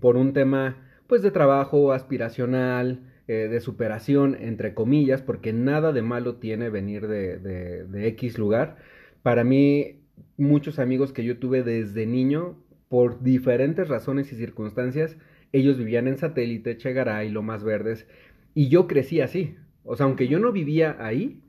[0.00, 6.02] por un tema pues de trabajo aspiracional, eh, de superación, entre comillas, porque nada de
[6.02, 8.76] malo tiene venir de, de, de X lugar.
[9.22, 10.00] Para mí,
[10.36, 15.16] muchos amigos que yo tuve desde niño, por diferentes razones y circunstancias,
[15.52, 18.06] ellos vivían en satélite, Chegaray, Lomas Verdes,
[18.54, 19.56] y yo crecí así.
[19.88, 21.40] O sea, aunque yo no vivía ahí,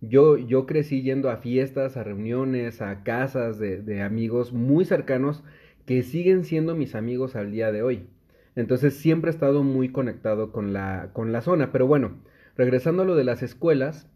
[0.00, 5.44] yo, yo crecí yendo a fiestas, a reuniones, a casas de, de amigos muy cercanos
[5.86, 8.06] que siguen siendo mis amigos al día de hoy.
[8.56, 11.72] Entonces siempre he estado muy conectado con la, con la zona.
[11.72, 12.22] Pero bueno,
[12.56, 14.08] regresando a lo de las escuelas,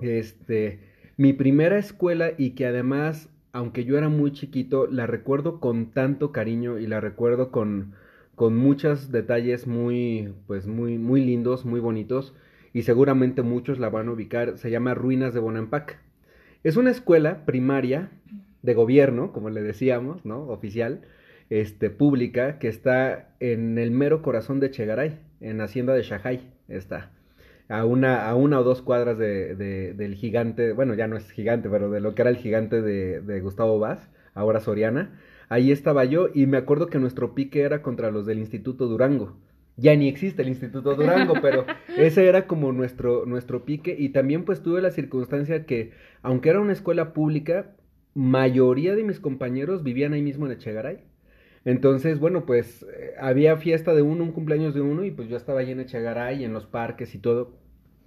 [0.00, 0.80] este,
[1.16, 6.32] mi primera escuela y que además, aunque yo era muy chiquito, la recuerdo con tanto
[6.32, 7.94] cariño y la recuerdo con,
[8.34, 12.34] con muchos detalles muy, pues muy, muy lindos, muy bonitos,
[12.78, 15.98] y seguramente muchos la van a ubicar, se llama Ruinas de Bonampak.
[16.62, 18.08] Es una escuela primaria
[18.62, 20.42] de gobierno, como le decíamos, ¿no?
[20.42, 21.00] Oficial,
[21.50, 27.10] este, pública, que está en el mero corazón de Chegaray, en Hacienda de Shajay, está.
[27.68, 31.68] A una, a una o dos cuadras de, del gigante, bueno, ya no es gigante,
[31.68, 36.04] pero de lo que era el gigante de, de Gustavo Vaz, ahora Soriana ahí estaba
[36.04, 39.36] yo y me acuerdo que nuestro pique era contra los del Instituto Durango.
[39.78, 41.64] Ya ni existe el Instituto Durango, pero
[41.96, 46.60] ese era como nuestro, nuestro pique y también pues tuve la circunstancia que, aunque era
[46.60, 47.76] una escuela pública,
[48.14, 50.98] mayoría de mis compañeros vivían ahí mismo en Echegaray.
[51.64, 55.36] Entonces, bueno, pues eh, había fiesta de uno, un cumpleaños de uno y pues yo
[55.36, 57.52] estaba ahí en Echegaray, en los parques y todo.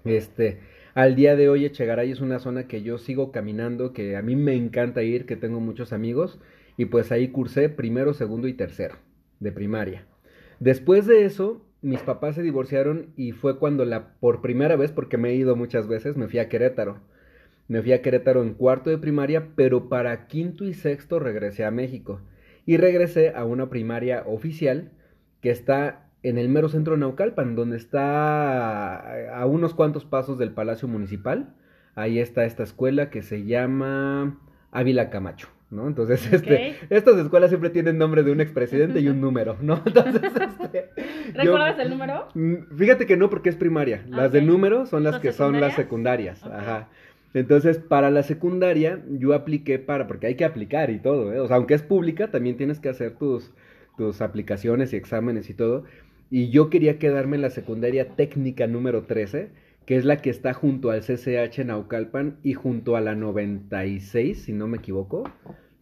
[0.04, 0.60] Este,
[0.94, 4.36] al día de hoy Echegaray es una zona que yo sigo caminando, que a mí
[4.36, 6.38] me encanta ir, que tengo muchos amigos
[6.76, 8.96] y pues ahí cursé primero, segundo y tercero
[9.40, 10.11] de primaria.
[10.62, 15.18] Después de eso, mis papás se divorciaron y fue cuando la, por primera vez, porque
[15.18, 17.00] me he ido muchas veces, me fui a Querétaro.
[17.68, 21.72] Me fui a Querétaro en cuarto de primaria, pero para quinto y sexto regresé a
[21.72, 22.22] México.
[22.68, 24.92] Y regresé a una primaria oficial
[25.42, 30.52] que está en el mero centro de Naucalpan, donde está a unos cuantos pasos del
[30.52, 31.56] Palacio Municipal.
[31.96, 35.48] Ahí está esta escuela que se llama Ávila Camacho.
[35.72, 35.88] ¿No?
[35.88, 39.82] Entonces, este, estas escuelas siempre tienen nombre de un expresidente y un número, ¿no?
[39.86, 40.32] Entonces,
[40.62, 40.90] este,
[41.34, 42.28] ¿Recuerdas el número?
[42.36, 44.04] Mm, fíjate que no, porque es primaria.
[44.08, 46.44] Las de número son las que son las secundarias.
[46.46, 46.90] Ajá.
[47.34, 51.40] Entonces, para la secundaria, yo apliqué para, porque hay que aplicar y todo, ¿eh?
[51.40, 53.54] O sea, aunque es pública, también tienes que hacer tus,
[53.98, 55.86] tus aplicaciones y exámenes y todo.
[56.30, 59.50] Y yo quería quedarme en la secundaria técnica número 13
[59.86, 64.54] que es la que está junto al CCH Naucalpan y junto a la 96, si
[64.54, 65.24] no me equivoco,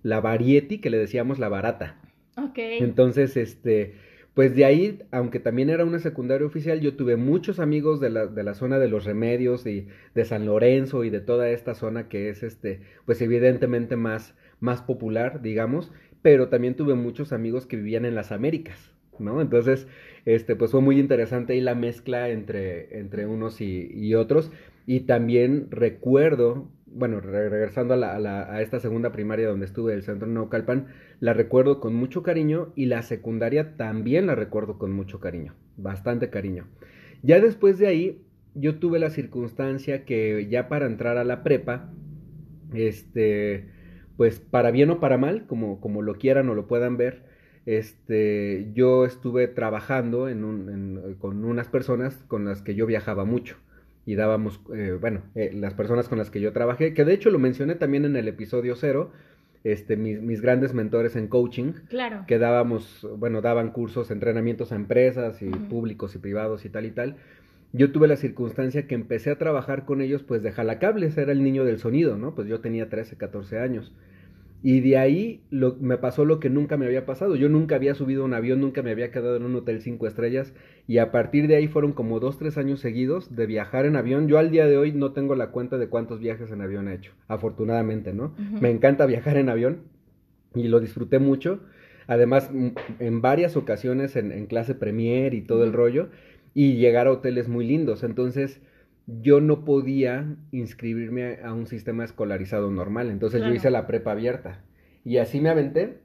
[0.03, 1.97] la Variety, que le decíamos la barata.
[2.37, 2.57] Ok.
[2.57, 3.95] Entonces, este,
[4.33, 8.27] pues de ahí, aunque también era una secundaria oficial, yo tuve muchos amigos de la,
[8.27, 12.07] de la zona de los remedios y de San Lorenzo y de toda esta zona
[12.07, 17.77] que es, este, pues evidentemente más, más popular, digamos, pero también tuve muchos amigos que
[17.77, 19.41] vivían en las Américas, ¿no?
[19.41, 19.87] Entonces,
[20.35, 24.51] este, pues fue muy interesante ahí la mezcla entre, entre unos y, otros.
[24.85, 30.27] Y también recuerdo, bueno, regresando a, la, a, esta segunda primaria donde estuve, el centro
[30.27, 30.85] Naucalpan,
[31.19, 36.29] la recuerdo con mucho cariño y la secundaria también la recuerdo con mucho cariño, bastante
[36.29, 36.67] cariño.
[37.23, 38.21] Ya después de ahí,
[38.53, 41.91] yo tuve la circunstancia que ya para entrar a la prepa,
[42.75, 43.65] este,
[44.15, 47.28] pues para bien o para mal, como, como lo quieran o lo puedan ver,
[47.65, 50.27] este, yo estuve trabajando
[51.19, 53.57] con unas personas con las que yo viajaba mucho
[54.05, 57.29] y dábamos, eh, bueno, eh, las personas con las que yo trabajé, que de hecho
[57.29, 59.11] lo mencioné también en el episodio cero,
[59.63, 62.23] este, mis, grandes mentores en coaching, claro.
[62.27, 66.91] que dábamos, bueno, daban cursos, entrenamientos a empresas y públicos y privados y tal y
[66.91, 67.17] tal.
[67.71, 71.43] Yo tuve la circunstancia que empecé a trabajar con ellos, pues de jalacables, era el
[71.43, 72.33] niño del sonido, ¿no?
[72.33, 73.93] Pues yo tenía 13, 14 años.
[74.61, 77.35] Y de ahí lo, me pasó lo que nunca me había pasado.
[77.37, 80.05] Yo nunca había subido a un avión, nunca me había quedado en un hotel cinco
[80.05, 80.53] estrellas.
[80.85, 84.27] Y a partir de ahí fueron como dos, tres años seguidos de viajar en avión.
[84.27, 86.95] Yo al día de hoy no tengo la cuenta de cuántos viajes en avión he
[86.95, 88.35] hecho, afortunadamente, ¿no?
[88.59, 89.83] Me encanta viajar en avión
[90.53, 91.61] y lo disfruté mucho.
[92.07, 92.51] Además,
[92.99, 96.09] en varias ocasiones en, en clase premier y todo el rollo.
[96.53, 98.03] Y llegar a hoteles muy lindos.
[98.03, 98.59] Entonces,
[99.21, 103.09] yo no podía inscribirme a un sistema escolarizado normal.
[103.09, 104.63] Entonces yo hice la prepa abierta.
[105.03, 105.99] Y así me aventé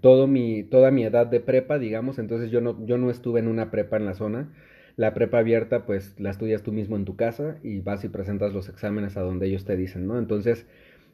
[0.00, 2.18] todo mi, toda mi edad de prepa, digamos.
[2.18, 4.52] Entonces yo no, yo no estuve en una prepa en la zona.
[4.96, 8.52] La prepa abierta, pues la estudias tú mismo en tu casa y vas y presentas
[8.52, 10.18] los exámenes a donde ellos te dicen, ¿no?
[10.18, 10.66] Entonces,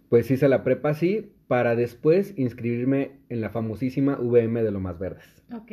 [0.08, 4.98] pues hice la prepa así para después inscribirme en la famosísima VM de lo más
[4.98, 5.24] verdes.
[5.52, 5.70] Ok.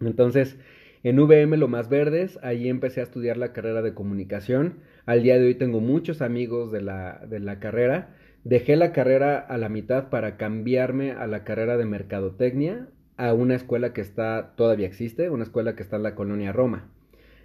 [0.00, 0.58] Entonces,
[1.02, 4.80] En VM Lo Más Verdes, ahí empecé a estudiar la carrera de comunicación.
[5.06, 8.14] Al día de hoy tengo muchos amigos de la, de la carrera.
[8.44, 13.54] Dejé la carrera a la mitad para cambiarme a la carrera de mercadotecnia a una
[13.54, 16.90] escuela que está, todavía existe, una escuela que está en la colonia Roma.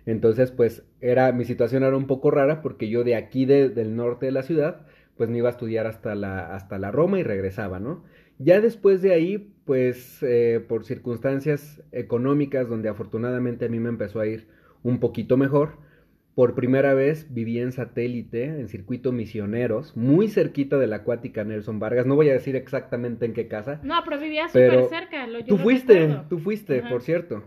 [0.06, 4.26] Entonces, pues, era, mi situación era un poco rara porque yo de aquí del norte
[4.26, 7.80] de la ciudad, pues me iba a estudiar hasta la, hasta la Roma y regresaba,
[7.80, 8.04] ¿no?
[8.38, 14.20] Ya después de ahí, pues, eh, por circunstancias económicas, donde afortunadamente a mí me empezó
[14.20, 14.48] a ir
[14.84, 15.78] un poquito mejor,
[16.36, 21.80] por primera vez viví en satélite, en circuito misioneros, muy cerquita de la acuática Nelson
[21.80, 22.06] Vargas.
[22.06, 23.80] No voy a decir exactamente en qué casa.
[23.84, 25.26] No, pero vivía súper cerca.
[25.28, 27.44] Lo, tú, fuiste, tú fuiste, por cierto.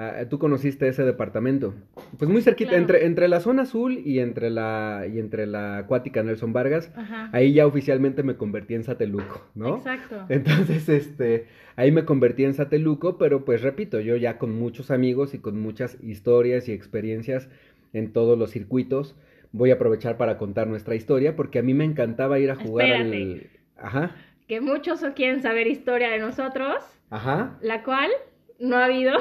[0.00, 1.74] Ah, tú conociste ese departamento.
[2.18, 6.22] Pues muy cerquita, entre, entre la zona azul y entre la, y entre la acuática
[6.22, 6.92] Nelson Vargas,
[7.32, 9.78] ahí ya oficialmente me convertí en sateluco, ¿no?
[9.78, 10.24] Exacto.
[10.28, 15.34] Entonces, este, ahí me convertí en sateluco, pero pues repito, yo ya con muchos amigos
[15.34, 17.48] y con muchas historias y experiencias
[17.92, 19.16] en todos los circuitos.
[19.50, 22.92] Voy a aprovechar para contar nuestra historia porque a mí me encantaba ir a jugar
[22.92, 23.48] al...
[23.76, 24.14] Ajá.
[24.46, 26.76] Que muchos quieren saber historia de nosotros.
[27.10, 27.58] Ajá.
[27.62, 28.12] La cual
[28.60, 29.14] no ha habido.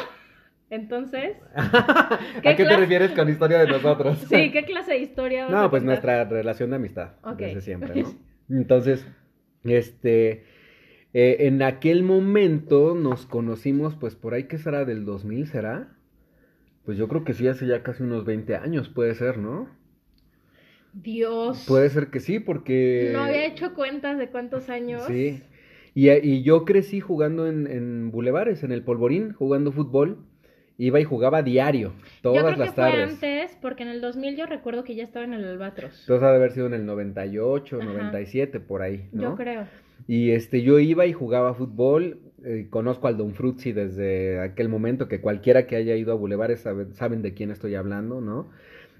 [0.69, 1.37] Entonces.
[1.55, 4.17] ¿A qué te refieres con historia de nosotros?
[4.29, 5.47] sí, ¿qué clase de historia?
[5.49, 7.11] no, pues nuestra relación de amistad.
[7.37, 8.13] Desde siempre, ¿no?
[8.49, 9.05] Entonces,
[9.63, 10.45] este.
[11.13, 15.95] Eh, en aquel momento nos conocimos, pues por ahí que será del 2000, ¿será?
[16.83, 19.69] Pues yo creo que sí, hace ya casi unos 20 años, puede ser, ¿no?
[20.93, 21.65] Dios.
[21.67, 23.11] Puede ser que sí, porque...
[23.13, 25.03] No había hecho cuentas de cuántos años.
[25.07, 25.41] Sí.
[25.93, 30.19] Y, yo crecí jugando en, en bulevares, en el polvorín, jugando fútbol.
[30.79, 33.19] Iba y jugaba diario, todas yo creo las que tardes.
[33.19, 36.01] Fue antes, porque en el 2000 yo recuerdo que ya estaba en el Albatros.
[36.01, 39.23] Entonces ha de haber sido en el 98, 97, por ahí, ¿no?
[39.23, 39.65] Yo creo.
[40.07, 42.19] Y este, yo iba y jugaba fútbol.
[42.45, 46.63] Eh, conozco al Don Fruzzi desde aquel momento, que cualquiera que haya ido a Bulevares
[46.93, 48.49] saben de quién estoy hablando, ¿no?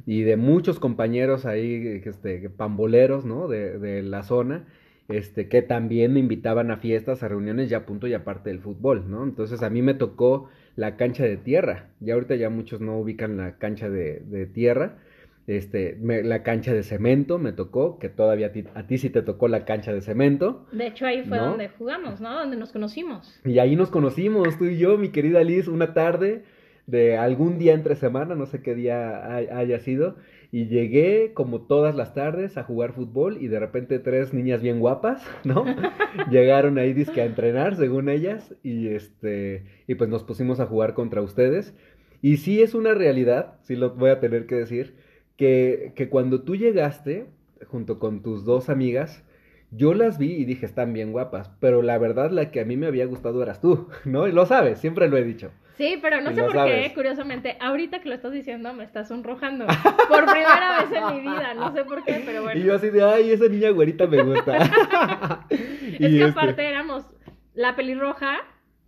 [0.08, 3.48] Y de muchos compañeros ahí, este, pamboleros, ¿no?
[3.48, 4.66] De, de la zona,
[5.08, 9.10] este, que también me invitaban a fiestas, a reuniones, ya punto y aparte del fútbol,
[9.10, 9.24] ¿no?
[9.24, 11.90] Entonces a mí me tocó la cancha de tierra.
[12.00, 15.00] Ya ahorita ya muchos no ubican la cancha de, de tierra
[15.48, 19.64] este, la cancha de cemento me tocó, que todavía a ti, sí te tocó la
[19.64, 20.68] cancha de cemento.
[20.74, 22.38] De hecho, ahí fue donde jugamos, ¿no?
[22.38, 23.40] Donde nos conocimos.
[23.46, 26.44] Y ahí nos conocimos, tú y yo, mi querida Liz, una tarde
[26.88, 30.16] de algún día entre semana, no sé qué día haya sido,
[30.52, 34.80] y llegué como todas las tardes a jugar fútbol y de repente tres niñas bien
[34.80, 35.66] guapas, ¿no?
[36.32, 40.94] Llegaron ahí disque a entrenar, según ellas, y este, y pues nos pusimos a jugar
[40.94, 41.76] contra ustedes.
[42.22, 44.96] Y sí es una realidad, sí lo voy a tener que decir,
[45.36, 47.26] que, que cuando tú llegaste,
[47.68, 49.26] junto con tus dos amigas,
[49.72, 52.78] yo las vi y dije, están bien guapas, pero la verdad la que a mí
[52.78, 54.28] me había gustado eras tú, ¿no?
[54.28, 55.52] Y lo sabes, siempre lo he dicho.
[55.78, 59.66] Sí, pero no sé por qué, curiosamente, ahorita que lo estás diciendo me estás sonrojando.
[60.10, 62.60] Por primera vez en mi vida, no sé por qué, pero bueno.
[62.60, 64.58] Y yo así de, ay, esa niña güerita me gusta.
[65.50, 67.06] es que este aparte éramos
[67.54, 68.38] la pelirroja,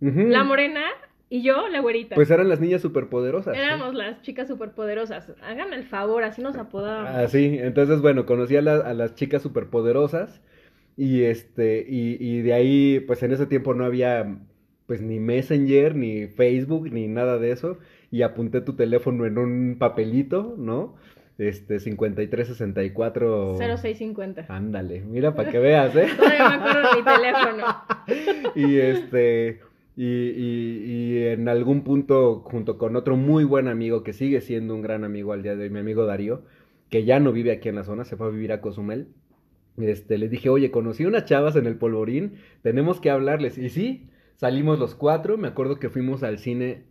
[0.00, 0.82] la morena
[1.28, 2.16] y yo, la güerita.
[2.16, 3.56] Pues eran las niñas superpoderosas.
[3.56, 5.32] Éramos las chicas superpoderosas.
[5.42, 7.12] Háganme el favor, así nos apodábamos.
[7.14, 7.56] Ah, sí.
[7.60, 10.40] Entonces, bueno, conocí a, a las chicas superpoderosas.
[10.96, 14.36] Y este, y, y, de ahí, pues en ese tiempo no había,
[14.90, 17.78] pues ni Messenger, ni Facebook, ni nada de eso.
[18.10, 20.96] Y apunté tu teléfono en un papelito, ¿no?
[21.38, 23.56] Este, 5364.
[23.56, 24.46] 0650.
[24.48, 26.08] Ándale, mira para que veas, ¿eh?
[26.16, 27.66] Todavía me acuerdo mi teléfono.
[28.56, 29.60] y este,
[29.96, 34.82] y, y, en algún punto, junto con otro muy buen amigo que sigue siendo un
[34.82, 36.42] gran amigo al día de hoy, mi amigo Darío,
[36.88, 39.06] que ya no vive aquí en la zona, se fue a vivir a Cozumel.
[39.76, 43.56] Este, le dije, oye, conocí unas chavas en el polvorín, tenemos que hablarles.
[43.56, 46.84] Y sí, salimos los cuatro, me acuerdo que fuimos al cine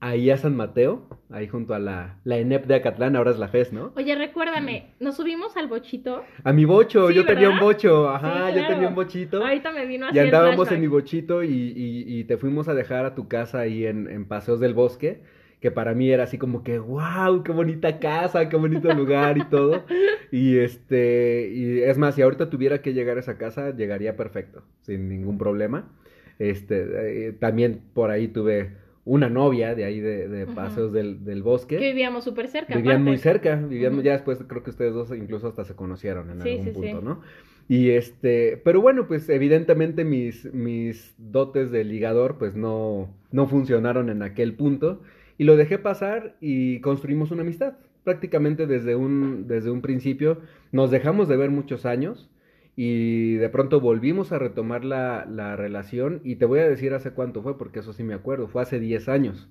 [0.00, 3.48] ahí a San Mateo, ahí junto a la, la ENEP de Acatlán, ahora es la
[3.48, 3.92] FES, ¿no?
[3.96, 6.24] Oye, recuérdame, ¿nos subimos al bochito?
[6.42, 9.44] A mi bocho, yo tenía un bocho, ajá, yo tenía un bochito.
[9.44, 12.72] Ahorita me vino así Y andábamos en mi bochito y, y, y, te fuimos a
[12.72, 15.22] dejar a tu casa ahí en, en Paseos del Bosque,
[15.60, 19.44] que para mí era así como que, wow, qué bonita casa, qué bonito lugar y
[19.44, 19.84] todo.
[20.32, 24.62] Y este, y es más, si ahorita tuviera que llegar a esa casa, llegaría perfecto,
[24.80, 25.90] sin ningún problema.
[26.38, 28.72] Este, eh, también por ahí tuve
[29.06, 31.76] una novia de ahí de, Paseos del, del, Bosque.
[31.76, 32.76] Que vivíamos súper cerca.
[32.76, 36.42] Vivían muy cerca, vivían ya después creo que ustedes dos incluso hasta se conocieron en
[36.42, 37.20] algún punto, ¿no?
[37.68, 44.08] Y este, pero bueno, pues evidentemente mis, mis dotes de ligador pues no, no funcionaron
[44.08, 45.02] en aquel punto
[45.38, 47.74] y lo dejé pasar y construimos una amistad.
[48.02, 50.40] Prácticamente desde un, desde un principio
[50.72, 52.28] nos dejamos de ver muchos años
[52.76, 57.12] y de pronto volvimos a retomar la, la, relación y te voy a decir hace
[57.12, 59.48] cuánto fue, porque eso sí me acuerdo, fue hace 10 años.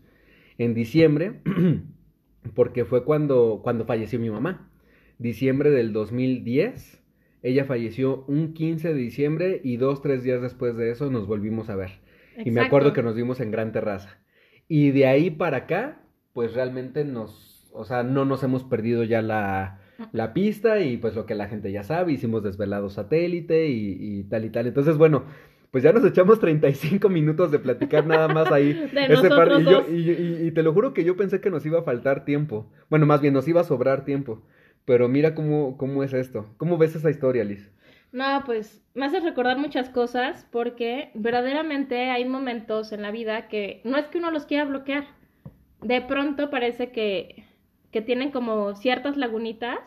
[0.59, 1.41] en diciembre,
[2.53, 4.69] porque fue cuando, cuando falleció mi mamá.
[5.17, 7.03] Diciembre del 2010.
[7.41, 11.69] Ella falleció un 15 de diciembre y dos, tres días después de eso nos volvimos
[11.69, 11.99] a ver.
[12.43, 14.17] Y me acuerdo que nos vimos en Gran Terraza.
[14.67, 16.01] Y de ahí para acá,
[16.33, 19.79] pues realmente nos, o sea, no nos hemos perdido ya la,
[20.11, 24.23] la pista y pues lo que la gente ya sabe, hicimos desvelado satélite y, y
[24.25, 24.67] tal y tal.
[24.67, 25.25] Entonces, bueno,
[25.71, 28.73] pues ya nos echamos 35 minutos de platicar nada más ahí.
[28.93, 31.79] De nosotros y, yo, y- y te lo juro que yo pensé que nos iba
[31.79, 32.71] a faltar tiempo.
[32.89, 34.41] Bueno, más bien nos iba a sobrar tiempo.
[34.85, 36.45] Pero mira cómo, cómo es esto.
[36.57, 37.71] ¿Cómo ves esa historia, Liz?
[38.11, 43.81] No, pues me hace recordar muchas cosas porque verdaderamente hay momentos en la vida que
[43.83, 45.05] no es que uno los quiera bloquear.
[45.81, 47.44] De pronto parece que,
[47.95, 49.79] que tienen como ciertas lagunitas,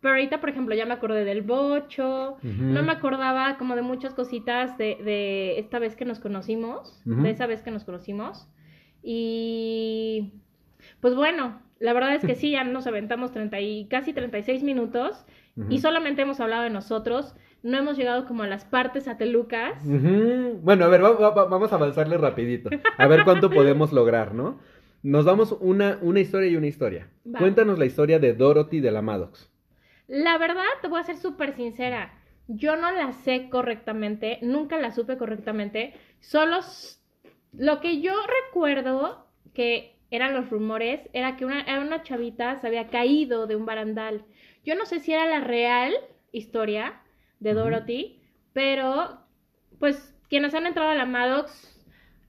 [0.00, 4.14] pero ahorita, por ejemplo, ya me acordé del bocho, no me acordaba como de muchas
[4.14, 8.48] cositas de, de esta vez que nos conocimos, de esa vez que nos conocimos.
[9.00, 10.32] Y
[11.00, 15.24] pues bueno, la verdad es que sí, ya nos aventamos 30 y casi 36 minutos
[15.56, 15.70] Ujú.
[15.72, 19.84] y solamente hemos hablado de nosotros, no hemos llegado como a las partes atelucas.
[19.86, 20.58] Ujú.
[20.62, 22.70] Bueno, a ver, va- va- vamos a avanzarle rapidito.
[22.98, 24.58] A ver cuánto podemos lograr, ¿no?
[25.02, 27.08] Nos vamos una, una historia y una historia.
[27.26, 27.38] Va.
[27.38, 29.50] Cuéntanos la historia de Dorothy de la Maddox.
[30.06, 32.12] La verdad, te voy a ser súper sincera,
[32.48, 36.58] yo no la sé correctamente, nunca la supe correctamente, solo
[37.52, 38.12] lo que yo
[38.46, 43.56] recuerdo que eran los rumores era que una, era una chavita se había caído de
[43.56, 44.24] un barandal.
[44.64, 45.94] Yo no sé si era la real
[46.32, 47.00] historia
[47.40, 47.54] de.
[47.54, 48.20] Dorothy,
[48.52, 49.18] pero
[49.78, 51.71] pues quienes han entrado a la Maddox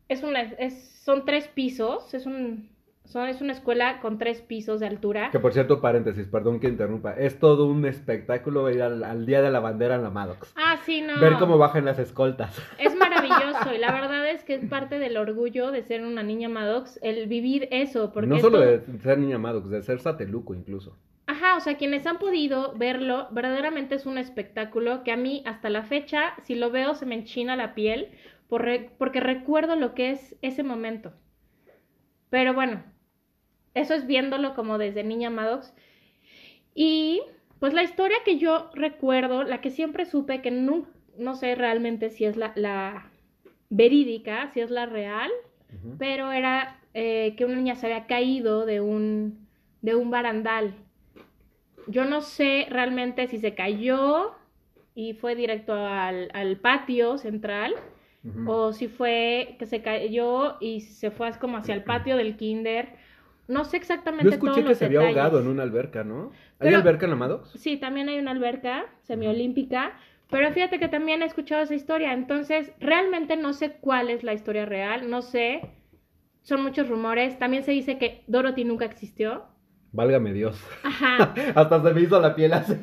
[0.09, 2.69] es una, es, son tres pisos, es un,
[3.05, 5.29] son, es una escuela con tres pisos de altura.
[5.31, 7.13] Que por cierto, paréntesis, perdón que interrumpa.
[7.13, 10.53] Es todo un espectáculo ir al, al Día de la Bandera en la Maddox.
[10.55, 11.19] Ah, sí, no.
[11.19, 12.57] Ver cómo bajan las escoltas.
[12.79, 16.49] Es maravilloso y la verdad es que es parte del orgullo de ser una niña
[16.49, 20.53] Maddox el vivir eso, porque no solo todo- de ser niña Maddox, de ser sateluco
[20.53, 20.95] incluso.
[21.25, 25.69] Ajá, o sea, quienes han podido verlo, verdaderamente es un espectáculo que a mí hasta
[25.69, 28.09] la fecha, si lo veo, se me enchina la piel
[28.53, 31.11] por re- porque recuerdo lo que es ese momento.
[32.29, 32.83] Pero bueno,
[33.73, 35.73] eso es viéndolo como desde niña Maddox.
[36.75, 37.23] Y
[37.59, 40.85] pues la historia que yo recuerdo, la que siempre supe que no,
[41.17, 43.09] no sé realmente si es la, la
[43.71, 45.31] verídica, si es la real,
[45.97, 49.47] pero era eh, que una niña se había caído de un,
[49.81, 50.75] de un barandal.
[51.87, 54.35] Yo no sé realmente si se cayó
[54.93, 57.73] y fue directo al, al patio central
[58.47, 62.89] O si fue que se cayó y se fue como hacia el patio del kinder.
[63.49, 65.17] No sé exactamente Yo todos escuché que los se había detalles.
[65.17, 66.31] ahogado en una alberca, ¿no?
[66.59, 67.49] ¿Hay Pero- alberca en la Maddox?
[67.59, 69.97] Sí, también hay una alberca semiolímpica,
[70.29, 74.33] pero fíjate que también he escuchado esa historia, entonces realmente no sé cuál es la
[74.33, 75.59] historia real, no sé,
[76.41, 79.43] son muchos rumores, también se dice que Dorothy nunca existió,
[79.91, 80.59] Válgame Dios.
[80.83, 82.75] ajá, Hasta se me hizo la piel así.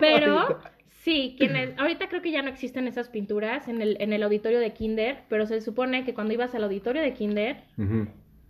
[0.00, 0.58] pero.
[1.02, 4.60] sí, quienes, ahorita creo que ya no existen esas pinturas en el, en el auditorio
[4.60, 7.64] de Kinder, pero se supone que cuando ibas al auditorio de Kinder,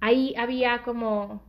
[0.01, 1.43] ahí había como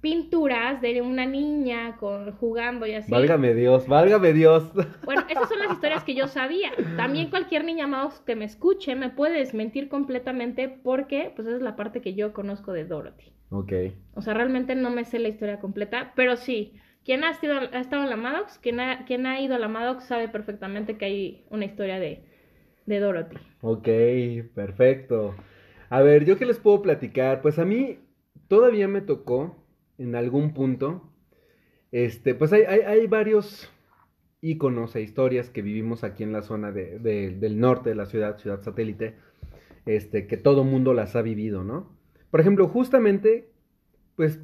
[0.00, 3.10] pinturas de una niña con, jugando y así.
[3.10, 4.70] Válgame Dios, válgame Dios.
[5.04, 6.70] Bueno, esas son las historias que yo sabía.
[6.96, 11.62] También cualquier niña más que me escuche me puede desmentir completamente porque pues esa es
[11.62, 13.32] la parte que yo conozco de Dorothy.
[13.50, 13.72] Ok.
[14.14, 16.74] O sea, realmente no me sé la historia completa, pero sí,
[17.08, 21.06] quien ha, estado en la Maddox, quien ha, ido a la Maddox sabe perfectamente que
[21.06, 22.22] hay una historia de,
[22.84, 23.38] Dorothy.
[23.62, 23.88] Ok,
[24.54, 25.34] perfecto.
[25.88, 27.40] A ver, ¿yo qué les puedo platicar?
[27.40, 27.98] Pues a mí
[28.46, 29.56] todavía me tocó
[29.96, 31.10] en algún punto,
[31.92, 33.72] este, pues hay, varios
[34.42, 38.04] íconos e historias que vivimos aquí en la zona de, de- del norte de la
[38.04, 39.16] ciudad, ciudad satélite,
[39.86, 41.90] este, que todo mundo las ha vivido, ¿no?
[42.30, 43.48] Por ejemplo, justamente,
[44.14, 44.40] pues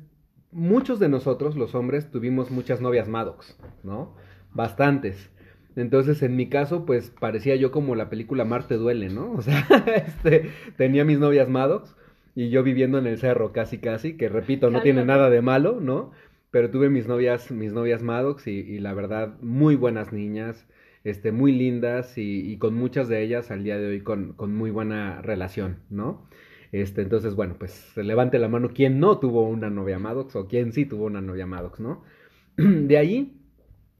[0.54, 4.14] muchos de nosotros, los hombres, tuvimos muchas novias Maddox, ¿no?
[4.52, 5.30] Bastantes.
[5.76, 9.32] Entonces, en mi caso, pues parecía yo como la película Marte duele, ¿no?
[9.32, 9.66] O sea,
[10.06, 11.96] este, tenía mis novias Maddox
[12.36, 15.80] y yo viviendo en el cerro casi casi, que repito, no tiene nada de malo,
[15.80, 16.12] ¿no?
[16.50, 20.66] Pero tuve mis novias, mis novias Maddox y, y la verdad, muy buenas niñas,
[21.02, 24.54] este, muy lindas y, y con muchas de ellas al día de hoy con, con
[24.54, 26.28] muy buena relación, ¿no?
[26.74, 30.48] Este, entonces, bueno, pues se levante la mano quien no tuvo una novia Maddox o
[30.48, 32.02] quien sí tuvo una novia Maddox, ¿no?
[32.56, 33.40] De ahí,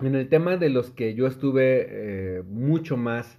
[0.00, 1.86] en el tema de los que yo estuve
[2.38, 3.38] eh, mucho más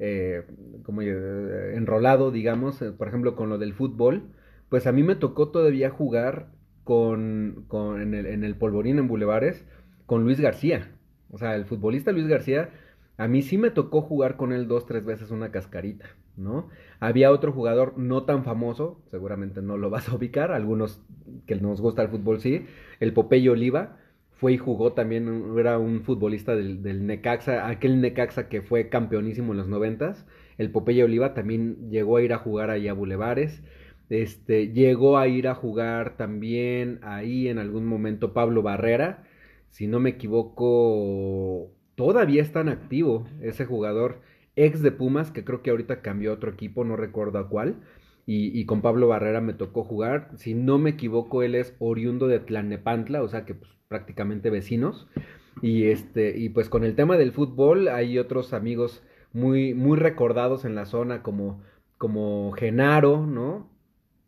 [0.00, 0.42] eh,
[0.82, 4.24] como eh, enrolado, digamos, eh, por ejemplo, con lo del fútbol,
[4.68, 6.48] pues a mí me tocó todavía jugar
[6.82, 7.66] con,
[8.00, 9.64] en, el, en el polvorín en Bulevares
[10.06, 10.90] con Luis García.
[11.30, 12.70] O sea, el futbolista Luis García,
[13.16, 16.06] a mí sí me tocó jugar con él dos, tres veces una cascarita,
[16.36, 16.68] ¿no?
[17.00, 21.02] Había otro jugador no tan famoso, seguramente no lo vas a ubicar, algunos
[21.46, 22.66] que nos gusta el fútbol sí,
[23.00, 23.98] el Popeye Oliva,
[24.32, 29.52] fue y jugó también, era un futbolista del, del, Necaxa, aquel Necaxa que fue campeonísimo
[29.52, 30.26] en los noventas,
[30.58, 33.62] el Popeye Oliva también llegó a ir a jugar ahí a Bulevares,
[34.10, 39.24] este, llegó a ir a jugar también ahí en algún momento Pablo Barrera,
[39.70, 44.20] si no me equivoco, todavía está en activo ese jugador
[44.56, 47.76] ex de Pumas, que creo que ahorita cambió a otro equipo, no recuerdo a cuál.
[48.24, 50.30] Y, con Pablo Barrera me tocó jugar.
[50.36, 55.08] Si no me equivoco, él es oriundo de Tlanepantla, o sea que pues, prácticamente vecinos.
[55.60, 60.64] Y este, y pues con el tema del fútbol, hay otros amigos muy, muy recordados
[60.64, 61.62] en la zona, como,
[61.98, 63.68] como Genaro, ¿no?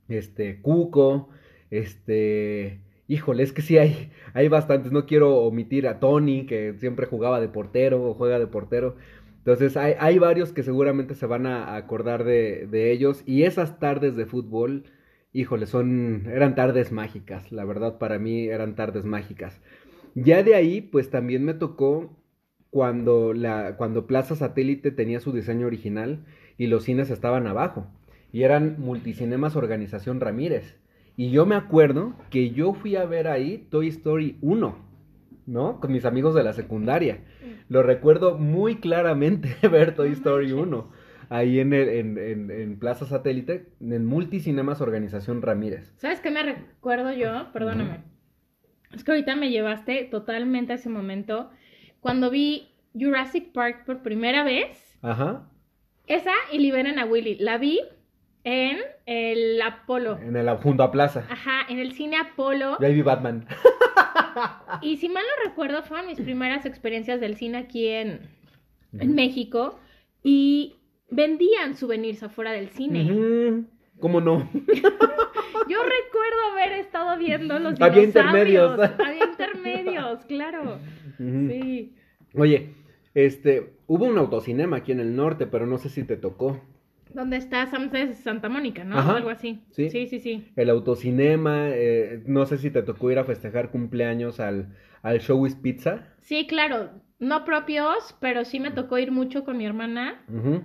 [0.08, 1.28] Este, Cuco,
[1.70, 2.80] este.
[3.06, 4.92] Híjole, es que sí hay, hay bastantes.
[4.92, 8.96] No quiero omitir a Tony, que siempre jugaba de portero o juega de portero.
[9.44, 13.78] Entonces hay, hay varios que seguramente se van a acordar de, de, ellos y esas
[13.78, 14.84] tardes de fútbol,
[15.34, 19.60] híjole, son, eran tardes mágicas, la verdad para mí eran tardes mágicas.
[20.14, 22.16] Ya de ahí, pues también me tocó
[22.70, 26.24] cuando, la, cuando Plaza Satélite tenía su diseño original
[26.56, 27.86] y los cines estaban abajo
[28.32, 30.76] y eran Multicinemas Organización Ramírez.
[31.16, 34.93] Y yo me acuerdo que yo fui a ver ahí Toy Story 1.
[35.46, 35.80] ¿No?
[35.80, 37.20] Con mis amigos de la secundaria.
[37.68, 40.90] Lo recuerdo muy claramente ver Toy Story 1.
[41.30, 45.94] Ahí en, el, en, en, en, Plaza Satélite, en Multicinemas Organización Ramírez.
[45.96, 47.50] ¿Sabes qué me recuerdo yo?
[47.52, 48.04] Perdóname.
[48.92, 51.50] Es que ahorita me llevaste totalmente a ese momento.
[52.00, 54.98] Cuando vi Jurassic Park por primera vez.
[55.02, 55.48] Ajá.
[56.06, 57.36] Esa y Liberen a Willy.
[57.36, 57.80] La vi
[58.44, 60.18] en el Apolo.
[60.18, 61.26] En el junto a Plaza.
[61.28, 62.76] Ajá, en el cine Apolo.
[62.78, 63.46] Y ahí vi Batman.
[64.82, 68.20] y si mal no recuerdo, fueron mis primeras experiencias del cine aquí en,
[68.98, 69.78] en México.
[70.22, 70.76] Y
[71.10, 73.64] vendían souvenirs afuera del cine.
[73.98, 74.48] ¿Cómo no?
[74.54, 78.78] Yo recuerdo haber estado viendo los Había intermedios.
[78.78, 80.78] Había intermedios, claro.
[81.16, 81.94] Sí.
[82.34, 82.74] Oye,
[83.14, 86.60] este, hubo un autocinema aquí en el norte, pero no sé si te tocó.
[87.14, 88.98] ¿Dónde está Samses Santa Mónica, no?
[88.98, 89.16] Ajá.
[89.16, 89.60] Algo así.
[89.70, 89.88] ¿Sí?
[89.88, 90.52] sí, sí, sí.
[90.56, 95.54] El autocinema, eh, no sé si te tocó ir a festejar cumpleaños al, al Showbiz
[95.54, 96.08] Pizza.
[96.18, 96.90] Sí, claro,
[97.20, 100.24] no propios, pero sí me tocó ir mucho con mi hermana.
[100.28, 100.64] Uh-huh.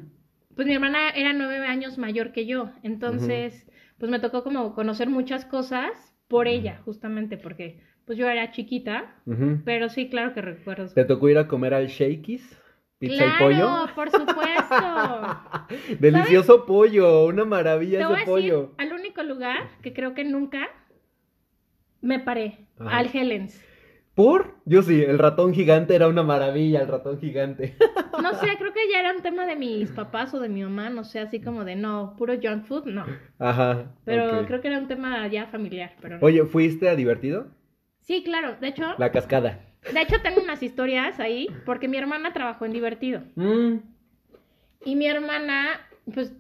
[0.56, 3.66] Pues mi hermana era nueve años mayor que yo, entonces,
[3.97, 5.91] pues me tocó como conocer muchas cosas
[6.28, 9.16] por ella, justamente, porque pues yo era chiquita,
[9.64, 10.89] pero sí, claro que recuerdo.
[10.93, 12.60] ¿Te tocó ir a comer al Shakey's?
[12.97, 13.95] ¿Pizza claro, y pollo?
[13.95, 14.36] por supuesto.
[15.99, 16.67] Delicioso ¿Sabes?
[16.67, 18.74] pollo, una maravilla ese pollo.
[18.78, 20.70] Al único lugar que creo que nunca
[22.01, 22.97] me paré, Ajá.
[22.97, 23.63] al Helens.
[24.15, 24.55] ¿Por?
[24.65, 27.76] Yo sí, el ratón gigante era una maravilla, el ratón gigante.
[28.22, 30.89] No sé, creo que ya era un tema de mis papás o de mi mamá,
[30.89, 33.05] no sé, así como de no, puro junk food, no.
[33.39, 33.93] Ajá.
[34.03, 34.45] Pero okay.
[34.45, 36.26] creo que era un tema ya familiar, pero no.
[36.26, 37.47] Oye, ¿fuiste a divertido?
[38.01, 38.84] Sí, claro, de hecho.
[38.97, 39.61] La cascada.
[39.93, 43.22] De hecho, tengo unas historias ahí, porque mi hermana trabajó en Divertido.
[43.36, 43.78] Mm.
[44.86, 45.82] Y mi hermana,
[46.13, 46.34] pues,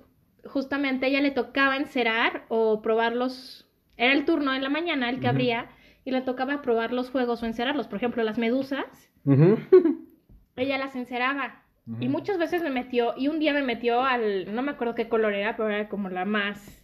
[0.45, 3.67] justamente ella le tocaba encerar o probar los...
[3.97, 5.31] Era el turno en la mañana, el que uh -huh.
[5.31, 5.69] abría,
[6.05, 7.87] y le tocaba probar los juegos o encerarlos.
[7.87, 9.11] Por ejemplo, las medusas.
[9.25, 10.07] Uh -huh.
[10.55, 11.63] ella las enceraba.
[11.85, 12.03] Uh -huh.
[12.03, 14.53] Y muchas veces me metió, y un día me metió al...
[14.55, 16.81] No me acuerdo qué color era, pero era como la más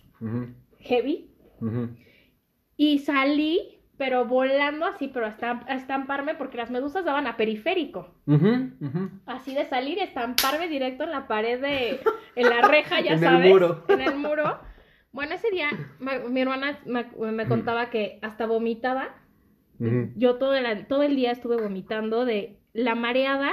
[0.80, 1.32] heavy.
[2.78, 8.14] Y salí pero volando así, pero hasta a estamparme, porque las medusas daban a periférico.
[8.26, 9.10] Uh -huh, uh -huh.
[9.26, 12.02] Así de salir, estamparme directo en la pared de,
[12.36, 13.46] en la reja, ya en sabes.
[13.46, 13.84] el muro.
[13.88, 14.60] En el muro.
[15.12, 15.70] Bueno, ese día
[16.30, 19.16] mi hermana me, me, contaba que hasta vomitaba.
[19.80, 20.12] Uh -huh.
[20.16, 23.52] Yo todo el, todo el día estuve vomitando de la mareada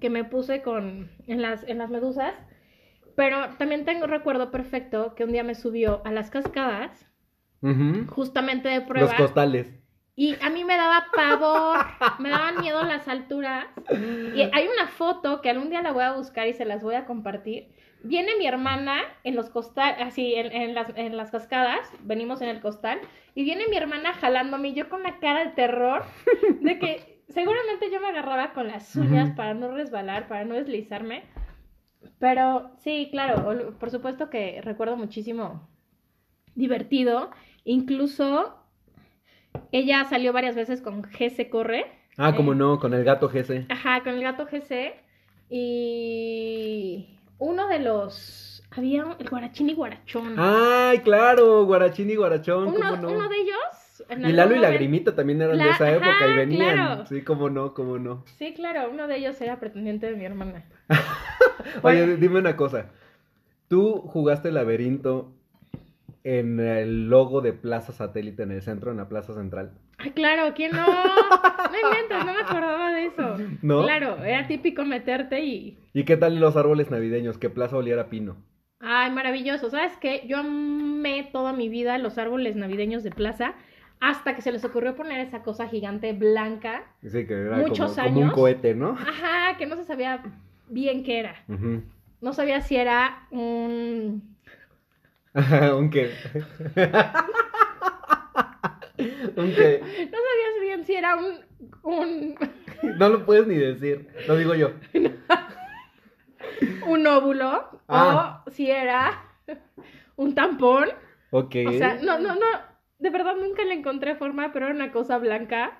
[0.00, 2.34] que me puse con, en, las, en las medusas.
[3.14, 7.11] Pero también tengo recuerdo perfecto que un día me subió a las cascadas
[7.62, 8.06] Uh -huh.
[8.08, 9.06] justamente de prueba.
[9.08, 9.78] Los costales.
[10.14, 11.78] Y a mí me daba pavor,
[12.18, 13.66] me daban miedo las alturas.
[14.34, 16.96] Y hay una foto que algún día la voy a buscar y se las voy
[16.96, 17.68] a compartir.
[18.04, 22.48] Viene mi hermana en los costales, así en, en, las, en las cascadas, venimos en
[22.48, 22.98] el costal,
[23.34, 26.04] y viene mi hermana jalándome y yo con la cara de terror,
[26.60, 29.36] de que seguramente yo me agarraba con las uñas uh -huh.
[29.36, 31.22] para no resbalar, para no deslizarme.
[32.18, 35.68] Pero sí, claro, por supuesto que recuerdo muchísimo
[36.54, 37.30] divertido.
[37.64, 38.56] Incluso
[39.70, 41.86] ella salió varias veces con GC Corre.
[42.16, 43.66] Ah, eh, como no, con el gato GC.
[43.68, 44.94] Ajá, con el gato GC.
[45.48, 48.62] Y uno de los.
[48.70, 50.34] Había el guarachín y guarachón.
[50.38, 51.66] ¡Ay, claro!
[51.66, 53.10] Guarachín y guarachón, uno, ¿cómo no?
[53.10, 54.04] Uno de ellos.
[54.10, 55.64] Y Lalo y Lagrimita también eran la...
[55.64, 56.74] de esa época y venían.
[56.74, 57.06] Claro.
[57.06, 58.24] Sí, cómo no, cómo no.
[58.38, 60.64] Sí, claro, uno de ellos era pretendiente de mi hermana.
[61.82, 62.90] Oye, dime una cosa.
[63.68, 65.32] ¿Tú jugaste laberinto
[66.24, 69.72] en el logo de Plaza Satélite en el centro, en la Plaza Central?
[69.98, 70.86] Ay, claro, ¿quién no?
[70.86, 73.36] No inventes, no me acordaba de eso.
[73.62, 73.82] ¿No?
[73.82, 75.78] Claro, era típico meterte y...
[75.92, 77.38] ¿Y qué tal los árboles navideños?
[77.38, 78.36] Que Plaza oliera pino.
[78.80, 79.70] Ay, maravilloso.
[79.70, 80.24] ¿Sabes qué?
[80.26, 83.54] Yo amé toda mi vida los árboles navideños de plaza
[84.00, 86.82] hasta que se les ocurrió poner esa cosa gigante blanca.
[87.02, 88.34] Sí, que era Muchos como, como un años.
[88.34, 88.90] cohete, ¿no?
[88.90, 90.24] Ajá, que no se sabía
[90.68, 91.36] bien qué era.
[92.20, 94.31] No sabía si era un...
[95.34, 96.10] Ajá, ¿Un qué?
[99.36, 99.80] ¿Un qué?
[100.10, 101.38] No sabías bien si era un...
[101.82, 102.34] un...
[102.98, 104.08] No lo puedes ni decir.
[104.26, 104.72] Lo digo yo.
[106.86, 108.42] un óvulo Ah.
[108.46, 109.22] o si era
[110.16, 110.88] un tampón.
[111.30, 111.54] Ok.
[111.68, 112.46] O sea, no, no, no.
[112.98, 115.78] De verdad nunca le encontré forma, pero era una cosa blanca.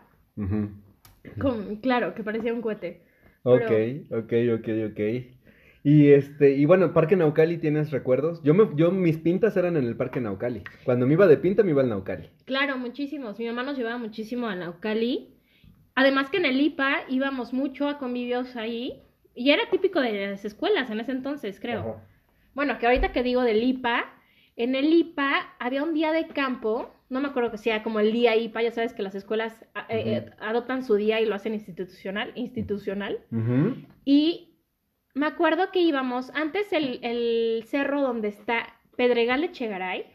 [1.41, 3.03] Con, claro, que parecía un cohete.
[3.43, 5.01] Ok, Pero- ok, ok, ok.
[5.85, 8.41] Y este, y bueno, Parque Naucali, ¿tienes recuerdos?
[8.43, 10.63] Yo me, yo, mis pintas eran en el Parque Naucali.
[10.85, 12.31] Cuando me iba de pinta, me iba al Naucali.
[12.45, 13.39] Claro, muchísimos.
[13.39, 15.35] Mi mamá nos llevaba muchísimo a Naucali.
[15.95, 19.03] Además que en el IPA íbamos mucho a convivios ahí.
[19.35, 22.01] Y era típico de las escuelas en ese entonces, creo.
[22.55, 24.05] Bueno, que ahorita que digo del IPA,
[24.57, 28.13] en el IPA había un día de campo, no me acuerdo que sea como el
[28.13, 31.55] día IPA, ya sabes que las escuelas eh, eh, adoptan su día y lo hacen
[31.55, 33.21] institucional, institucional.
[34.05, 34.52] Y
[35.15, 40.07] me acuerdo que íbamos, antes el, el cerro donde está Pedregal de Chegaray,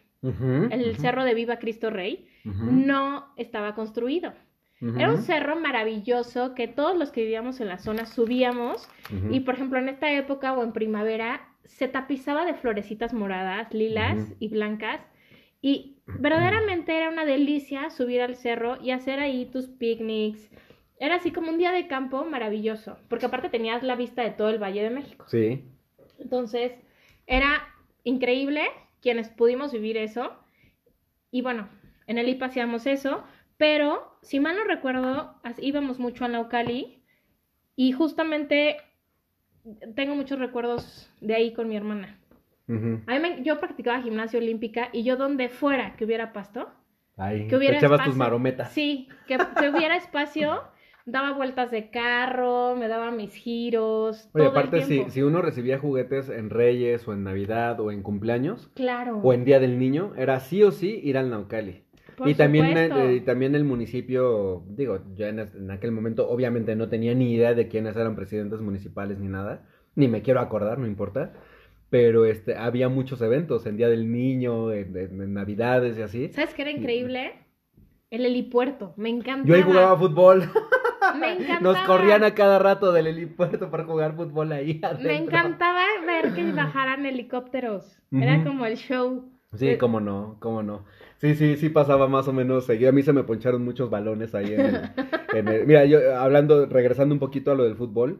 [0.71, 4.33] el cerro de Viva Cristo Rey, no estaba construido.
[4.79, 8.87] Era un cerro maravilloso que todos los que vivíamos en la zona subíamos
[9.31, 14.35] y por ejemplo en esta época o en primavera se tapizaba de florecitas moradas, lilas
[14.39, 15.01] y blancas
[15.61, 20.49] y verdaderamente era una delicia subir al cerro y hacer ahí tus picnics.
[20.99, 24.49] Era así como un día de campo maravilloso, porque aparte tenías la vista de todo
[24.49, 25.25] el Valle de México.
[25.27, 25.63] Sí.
[26.19, 26.73] Entonces,
[27.27, 27.67] era
[28.03, 28.63] increíble
[29.01, 30.31] quienes pudimos vivir eso.
[31.29, 31.69] Y bueno,
[32.07, 33.23] en el IPA hacíamos eso,
[33.57, 37.03] pero si mal no recuerdo, íbamos mucho a Naucali
[37.75, 38.77] y justamente
[39.95, 42.17] tengo muchos recuerdos de ahí con mi hermana.
[42.69, 46.69] A mí me- yo practicaba gimnasia olímpica y yo donde fuera que hubiera pasto,
[47.15, 48.71] Ay, que hubiera echabas espacio, tus marometas.
[48.73, 50.63] Sí, que, que hubiera espacio,
[51.07, 55.09] daba vueltas de carro, me daba mis giros, Oye, todo aparte, el si, tiempo.
[55.11, 59.17] si uno recibía juguetes en Reyes o en Navidad o en cumpleaños Claro.
[59.23, 61.83] o en Día del Niño, era sí o sí ir al Naucali.
[62.17, 66.89] por y también, eh, y también el municipio, digo, yo en, aquel momento obviamente no
[66.89, 70.87] tenía ni idea de quiénes eran presidentes municipales ni nada, ni me quiero acordar, no
[70.87, 71.33] importa,
[71.89, 76.27] pero este, había muchos eventos en Día del Niño, en, en- en Navidades y así.
[76.33, 77.31] ¿Sabes qué era increíble?
[78.09, 79.45] El helipuerto, me encantaba.
[79.47, 80.43] Yo ahí jugaba fútbol,
[81.15, 81.59] Me encantaba.
[81.61, 85.07] nos corrían a cada rato del helipuerto para jugar fútbol ahí adentro.
[85.07, 87.99] Me encantaba ver que bajaran helicópteros.
[88.11, 89.31] Era como el show.
[89.53, 90.85] Sí, Eh, cómo no, cómo no.
[91.17, 92.89] Sí, sí, sí pasaba más o menos seguido.
[92.89, 94.81] A mí se me poncharon muchos balones ahí en el,
[95.33, 98.19] en el- Mira, yo hablando, regresando un poquito a lo del fútbol,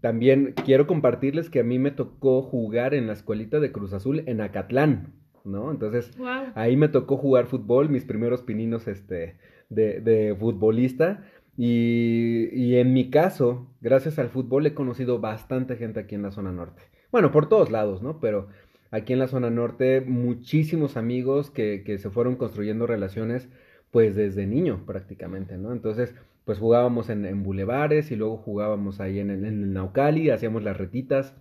[0.00, 4.24] también quiero compartirles que a mí me tocó jugar en la escuelita de Cruz Azul
[4.26, 5.12] en Acatlán,
[5.44, 5.70] ¿no?
[5.70, 6.52] Entonces, Wow.
[6.54, 9.36] ahí me tocó jugar fútbol, mis primeros pininos este,
[9.70, 11.22] de, de futbolista.
[11.56, 16.52] Y, en mi caso, gracias al fútbol he conocido bastante gente aquí en la zona
[16.52, 16.82] norte.
[17.12, 18.18] Bueno, por todos lados, ¿no?
[18.20, 18.48] Pero
[18.90, 23.48] aquí en la zona norte, muchísimos amigos que, que se fueron construyendo relaciones,
[23.92, 25.72] pues desde niño prácticamente, ¿no?
[25.72, 30.62] Entonces, pues jugábamos en, bulevares y luego jugábamos ahí en, el- en el Naucali, hacíamos
[30.64, 31.34] las retitas,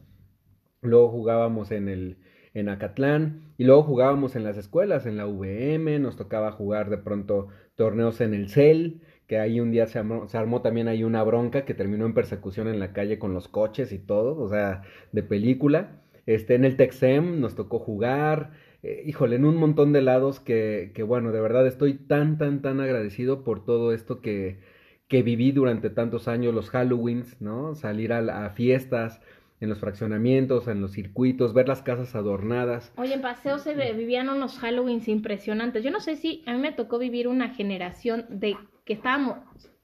[0.82, 2.18] luego jugábamos en el
[2.56, 7.00] en Acatlán y luego jugábamos en las escuelas, en la VM, nos tocaba jugar de
[7.00, 11.04] pronto torneos en el CEL, que ahí un día se armó, se armó también ahí
[11.04, 14.50] una bronca que terminó en persecución en la calle con los coches y todo, o
[14.50, 16.02] sea, de película.
[16.26, 18.52] Este, en el Texem nos tocó jugar,
[18.84, 22.62] eh, híjole, en un montón de lados que, que, bueno, de verdad estoy tan, tan,
[22.62, 24.60] tan agradecido por todo esto que,
[25.08, 27.76] que viví durante tantos años, los Halloweens, ¿no?
[27.76, 29.22] Salir a, la- a fiestas,
[29.60, 32.92] en los fraccionamientos, en los circuitos, ver las casas adornadas.
[32.98, 35.84] Oye, en paseo se ve- vivían unos Halloweens impresionantes.
[35.84, 38.56] Yo no sé si a mí me tocó vivir una generación de
[38.86, 39.38] que estábamos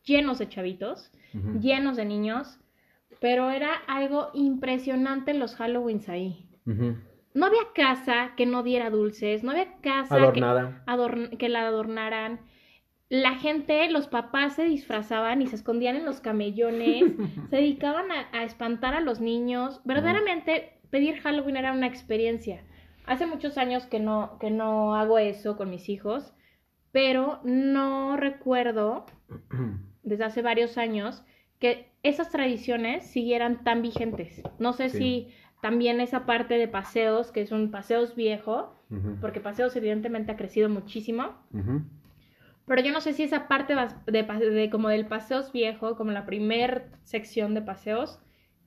[0.04, 1.12] llenos de chavitos,
[1.62, 2.60] llenos de niños,
[3.20, 6.46] pero era algo impresionante los Halloweens ahí.
[7.34, 10.84] No había casa que no diera dulces, no había casa que, Adornada.
[10.88, 12.40] adorn- que la adornaran.
[13.10, 17.04] La gente, los papás se disfrazaban y se escondían en los camellones,
[17.50, 19.82] se dedicaban a, a espantar a los niños.
[19.84, 22.64] Verdaderamente, pedir Halloween era una experiencia.
[23.06, 26.34] Hace muchos años que no, que no hago eso con mis hijos,
[26.92, 29.06] pero no recuerdo,
[30.04, 31.24] desde hace varios años,
[31.60, 34.42] que esas tradiciones siguieran tan vigentes.
[34.60, 34.98] No sé Sí.
[34.98, 35.28] si
[35.62, 38.74] también esa parte de paseos, que es un paseos viejo,
[39.22, 41.36] porque paseos evidentemente ha crecido muchísimo.
[42.66, 43.76] Pero yo no sé si esa parte
[44.08, 48.20] de, de como del paseos viejo, como la primer sección de paseos,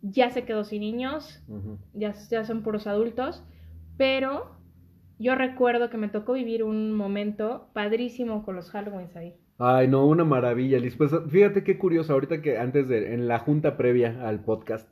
[0.03, 1.41] ya se quedó sin niños,
[1.95, 3.43] ya, ya son puros adultos,
[3.97, 4.57] pero
[5.23, 9.35] yo recuerdo que me tocó vivir un momento padrísimo con los Halloweens ahí.
[9.59, 10.97] Ay, no, una maravilla, Liz.
[10.97, 14.89] Pues fíjate qué curioso, ahorita que antes de, en la junta previa al podcast,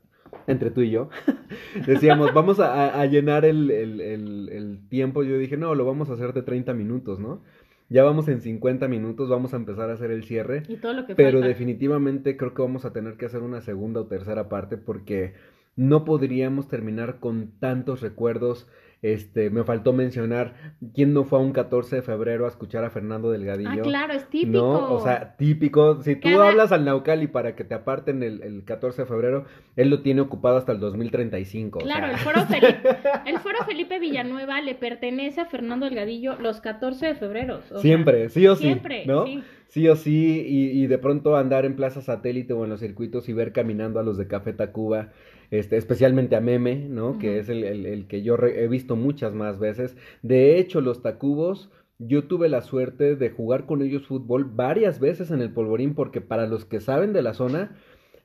[0.47, 1.09] entre tú y yo,
[1.87, 5.23] decíamos, vamos a, llenar el, el- el- el tiempo.
[5.23, 7.43] Yo dije, no, lo vamos a hacer de 30 minutos, ¿no?
[7.89, 10.63] Ya vamos en 50 minutos, vamos a empezar a hacer el cierre.
[10.69, 11.49] Y todo lo que Pero falta.
[11.49, 15.33] definitivamente creo que vamos a tener que hacer una segunda o tercera parte porque
[15.75, 18.69] no podríamos terminar con tantos recuerdos.
[19.03, 20.53] Este, me faltó mencionar
[20.95, 23.71] quién no fue a un 14 de febrero a escuchar a Fernando Delgadillo.
[23.71, 24.59] Ah, claro, es típico.
[24.59, 26.03] No, o sea, típico.
[26.03, 29.47] Si tú Cada- hablas al Naucali para que te aparten el, el 14 de febrero,
[29.77, 31.79] él lo tiene ocupado hasta el 2035.
[31.79, 32.15] o Claro, sea.
[32.15, 32.89] el foro, Felipe,
[33.27, 37.59] el foro Felipe Villanueva le pertenece a Fernando Delgadillo los 14 de febrero.
[37.59, 39.25] o sea, Siempre, sí o sí, Siempre, ¿no?
[39.25, 39.43] sí.
[39.69, 43.29] Sí o sí, y, y de pronto andar en Plaza Satélite o en los circuitos
[43.29, 45.11] y ver caminando a los de Café Tacuba,
[45.51, 47.19] este, especialmente a Meme, ¿no?
[47.19, 49.97] Que es el, el- el que yo he visto muchas más veces.
[50.23, 55.31] De hecho, los Tacubos, yo tuve la suerte de jugar con ellos fútbol varias veces
[55.31, 57.77] en el Polvorín, porque para los que saben de la zona,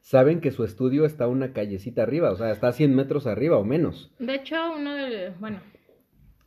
[0.01, 3.57] saben que su estudio está una callecita arriba, o sea, está a 100 metros arriba
[3.57, 4.13] o menos.
[4.19, 5.59] De hecho, uno de, bueno,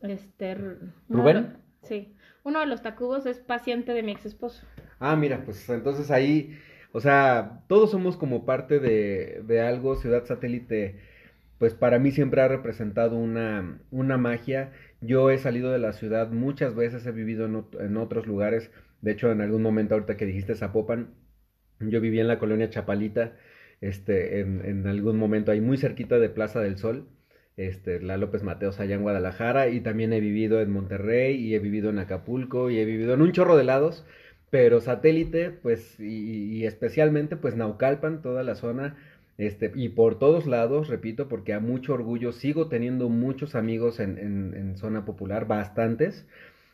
[0.01, 0.55] este...
[0.55, 1.35] uno ¿Rubén?
[1.81, 2.13] de sí.
[2.43, 4.65] Uno de los tacubos es paciente de mi ex esposo.
[4.99, 6.57] Ah, mira, pues entonces ahí,
[6.91, 10.95] o sea, todos somos como parte de, de algo, Ciudad Satélite,
[11.57, 14.71] pues para mí siempre ha representado una, una magia.
[15.01, 18.71] Yo he salido de la ciudad muchas veces, he vivido en, en otros lugares,
[19.01, 21.13] de hecho en algún momento ahorita que dijiste Zapopan,
[21.79, 23.35] yo viví en la colonia Chapalita,
[23.81, 27.07] este, en, en algún momento ahí muy cerquita de Plaza del Sol,
[27.55, 31.59] este, la López Mateos allá en Guadalajara, y también he vivido en Monterrey, y he
[31.59, 34.05] vivido en Acapulco, y he vivido en un chorro de lados,
[34.49, 38.97] pero satélite, pues, y, especialmente, pues, Naucalpan, toda la zona,
[39.37, 44.17] este, y por todos lados, repito, porque a mucho orgullo sigo teniendo muchos amigos en,
[44.17, 46.27] en, en zona popular, bastantes,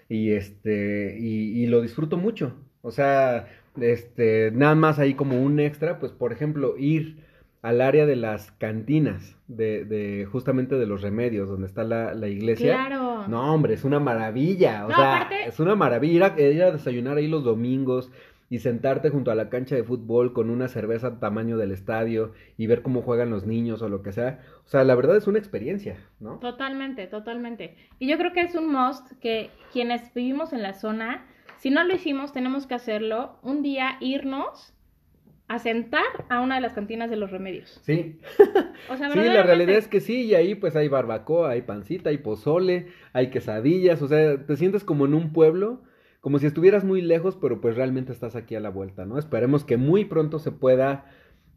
[0.10, 3.48] y este, y, y lo disfruto mucho, o sea,
[3.82, 7.18] este, nada más ahí como un extra, pues, por ejemplo, ir
[7.66, 12.28] al área de las cantinas, de, de justamente de los remedios, donde está la, la
[12.28, 12.74] iglesia.
[12.76, 13.28] Claro.
[13.28, 14.86] No, hombre, es una maravilla.
[14.86, 18.12] O No, sea, aparte- es una maravilla ir a, ir a desayunar ahí los domingos
[18.48, 22.68] y sentarte junto a la cancha de fútbol con una cerveza tamaño del estadio y
[22.68, 24.42] ver cómo juegan los niños o lo que sea.
[24.66, 26.38] O sea, la verdad es una experiencia, ¿no?
[26.38, 27.76] Totalmente, totalmente.
[27.98, 31.26] Y yo creo que es un must que quienes vivimos en la zona,
[31.58, 33.40] si no lo hicimos, tenemos que hacerlo.
[33.42, 34.75] Un día irnos
[35.48, 37.80] a sentar a una de las cantinas de los remedios.
[37.84, 38.20] Sí,
[38.90, 42.10] O sea, sí, la realidad es que sí, y ahí pues hay barbacoa, hay pancita,
[42.10, 45.84] hay pozole, hay quesadillas, o sea, te sientes como en un pueblo,
[46.20, 49.20] como si estuvieras muy lejos, pero pues realmente estás aquí a la vuelta, ¿no?
[49.20, 51.06] Esperemos que muy pronto se pueda,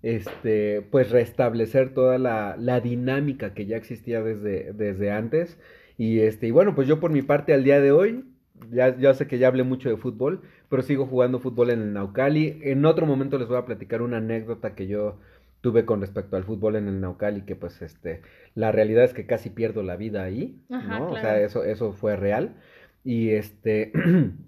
[0.02, 5.58] este, pues restablecer toda la, la dinámica que ya existía desde, desde antes,
[5.96, 8.24] y este, y bueno, pues yo por mi parte al día de hoy,
[8.70, 11.92] ya, ya sé que ya hablé mucho de fútbol, pero sigo jugando fútbol en el
[11.92, 15.18] Naucali, en otro momento les voy a platicar una anécdota que yo
[15.60, 18.22] tuve con respecto al fútbol en el Naucali, que pues este,
[18.54, 21.10] la realidad es que casi pierdo la vida ahí, Ajá, ¿no?
[21.10, 22.56] O sea, eso, eso fue real.
[23.04, 23.92] Y este,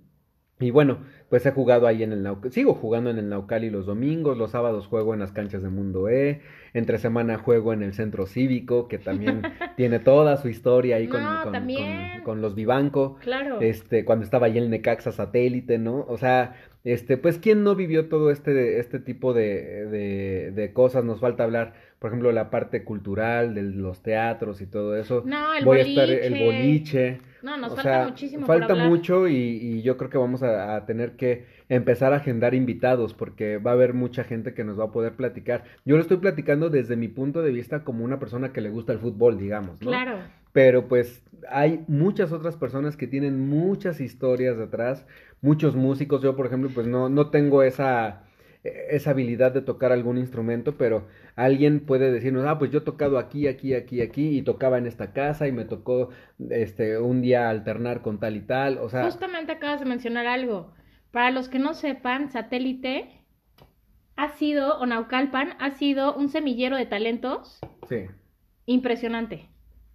[0.60, 0.98] y bueno,
[1.28, 4.50] pues he jugado ahí en el Naucali, sigo jugando en el Naucali los domingos, los
[4.50, 6.42] sábados juego en las canchas de Mundo E,
[6.74, 9.42] entre semana juego en el centro cívico, que también
[9.76, 12.12] tiene toda su historia ahí con, No, con- también.
[12.16, 13.60] con- con los Vivanco Claro.
[13.60, 16.04] este, cuando estaba ahí el Necaxa satélite, ¿no?
[16.08, 16.54] O sea,
[16.84, 21.04] este, pues, ¿quién no vivió todo este, este tipo de, de, de cosas?
[21.04, 25.24] Nos falta hablar, por ejemplo, la parte cultural de los teatros y todo eso.
[25.24, 26.00] No, el Voy boliche.
[26.00, 27.20] a estar el boliche.
[27.42, 28.88] No, nos o falta sea, muchísimo por falta hablar.
[28.88, 33.14] mucho y, y yo creo que vamos a, a tener que empezar a agendar invitados
[33.14, 35.64] porque va a haber mucha gente que nos va a poder platicar.
[35.84, 38.92] Yo lo estoy platicando desde mi punto de vista como una persona que le gusta
[38.92, 39.90] el fútbol, digamos, ¿no?
[39.90, 40.18] Claro.
[40.52, 45.06] Pero pues hay muchas otras personas que tienen muchas historias detrás,
[45.42, 46.22] muchos músicos.
[46.22, 48.24] Yo, por ejemplo, pues no, no tengo esa,
[48.62, 53.18] esa habilidad de tocar algún instrumento, pero alguien puede decirnos, ah, pues yo he tocado
[53.18, 56.10] aquí, aquí, aquí, aquí, y tocaba en esta casa, y me tocó
[56.50, 58.78] este un día alternar con tal y tal.
[58.78, 60.72] O sea, Justamente acabas de mencionar algo.
[61.10, 63.10] Para los que no sepan, Satélite
[64.16, 68.06] ha sido, o Naucalpan, ha sido un semillero de talentos sí.
[68.66, 69.48] impresionante.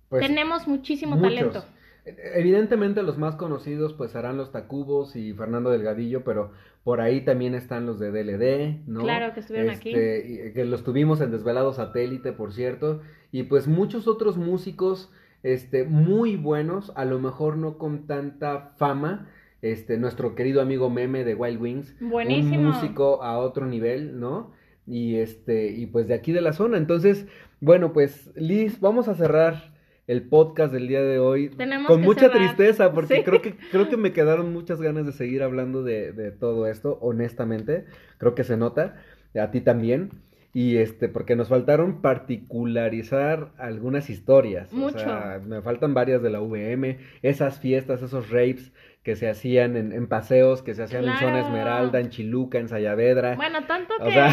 [0.10, 1.30] Pues, Tenemos muchísimo muchos.
[1.30, 1.66] talento.
[2.06, 6.52] Evidentemente los más conocidos pues serán los Tacubos y Fernando Delgadillo, pero
[6.84, 9.02] por ahí también están los de DLD, ¿no?
[9.02, 9.90] Claro que estuvieron aquí.
[9.90, 13.02] Este, que los tuvimos en Desvelado Satélite, por cierto,
[13.32, 19.30] y pues muchos otros músicos este, muy buenos, a lo mejor no con tanta fama,
[19.62, 22.60] este, nuestro querido amigo Meme de Wild Wings, Buenísimo.
[22.60, 24.54] un músico a otro nivel, ¿no?
[24.88, 26.78] Y este, y pues de aquí de la zona.
[26.78, 27.28] Entonces,
[27.62, 29.75] bueno, pues Liz, vamos a cerrar
[30.08, 32.38] el podcast del día de hoy Tenemos con mucha cerrar.
[32.38, 33.24] tristeza, porque Sí.
[33.24, 36.98] creo que, creo que me quedaron muchas ganas de seguir hablando de, de todo esto,
[37.02, 37.86] honestamente.
[38.18, 38.96] Creo que se nota,
[39.40, 40.12] a ti también.
[40.54, 44.72] Y este, porque nos faltaron particularizar algunas historias.
[44.72, 45.00] O Mucho.
[45.00, 48.72] sea, me faltan varias de la VM, esas fiestas, esos rapes
[49.04, 51.42] que se hacían en, en paseos, que se hacían en Zona.
[51.42, 53.36] Esmeralda, en Chiluca, en Sayavedra.
[53.36, 54.30] Bueno, tanto o que, sea,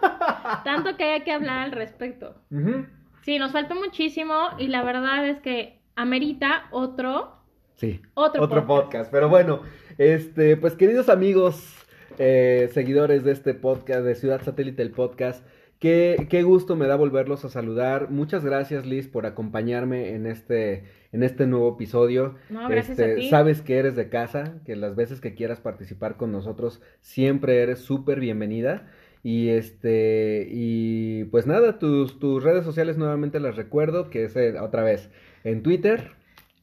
[0.64, 2.36] tanto que hay que hablar al respecto.
[2.50, 2.86] ujú,
[3.28, 7.36] Sí, nos faltó muchísimo y la verdad es que amerita otro,
[7.74, 8.00] sí.
[8.14, 8.86] otro, otro podcast.
[8.86, 9.12] podcast.
[9.12, 9.60] Pero bueno,
[9.98, 11.76] este, pues queridos amigos,
[12.16, 15.44] eh, seguidores de este podcast, de Ciudad Satélite, el podcast,
[15.78, 18.08] qué, qué gusto me da volverlos a saludar.
[18.08, 22.36] Muchas gracias, Liz, por acompañarme en este, en este nuevo episodio.
[22.48, 23.28] No, gracias Este, a ti.
[23.28, 27.80] Sabes que eres de casa, que las veces que quieras participar con nosotros, siempre eres
[27.80, 28.86] súper bienvenida.
[29.22, 34.58] Y este, y pues nada, tus, tus redes sociales nuevamente las recuerdo, que es eh,
[34.60, 35.10] otra vez
[35.44, 36.12] en Twitter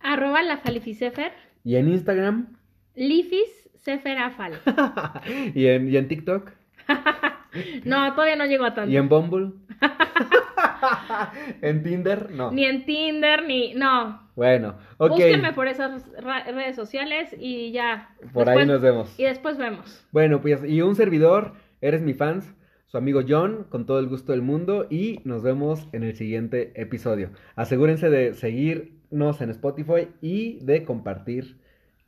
[0.01, 1.31] Arroba la Falificefer,
[1.63, 2.55] y en Instagram
[2.95, 4.53] Lifis Seferafal.
[5.55, 6.51] y, en, y en TikTok
[7.85, 8.91] No, todavía no llego a tanto.
[8.91, 9.51] y en Bumble.
[11.61, 12.51] en Tinder, no.
[12.51, 13.73] Ni en Tinder, ni.
[13.73, 14.29] No.
[14.35, 15.11] Bueno, ok.
[15.11, 18.09] Búsquenme por esas redes sociales y ya.
[18.33, 19.17] Por ahí nos vemos.
[19.17, 20.05] Y después vemos.
[20.11, 21.53] Bueno, pues y un servidor,
[21.87, 22.53] eres mi fans,
[22.87, 26.71] su amigo John, con todo el gusto del mundo y nos vemos en el siguiente
[26.79, 27.31] episodio.
[27.55, 31.59] Asegúrense de seguirnos en Spotify y de compartir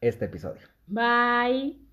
[0.02, 0.62] este episodio.
[0.88, 1.87] Bye.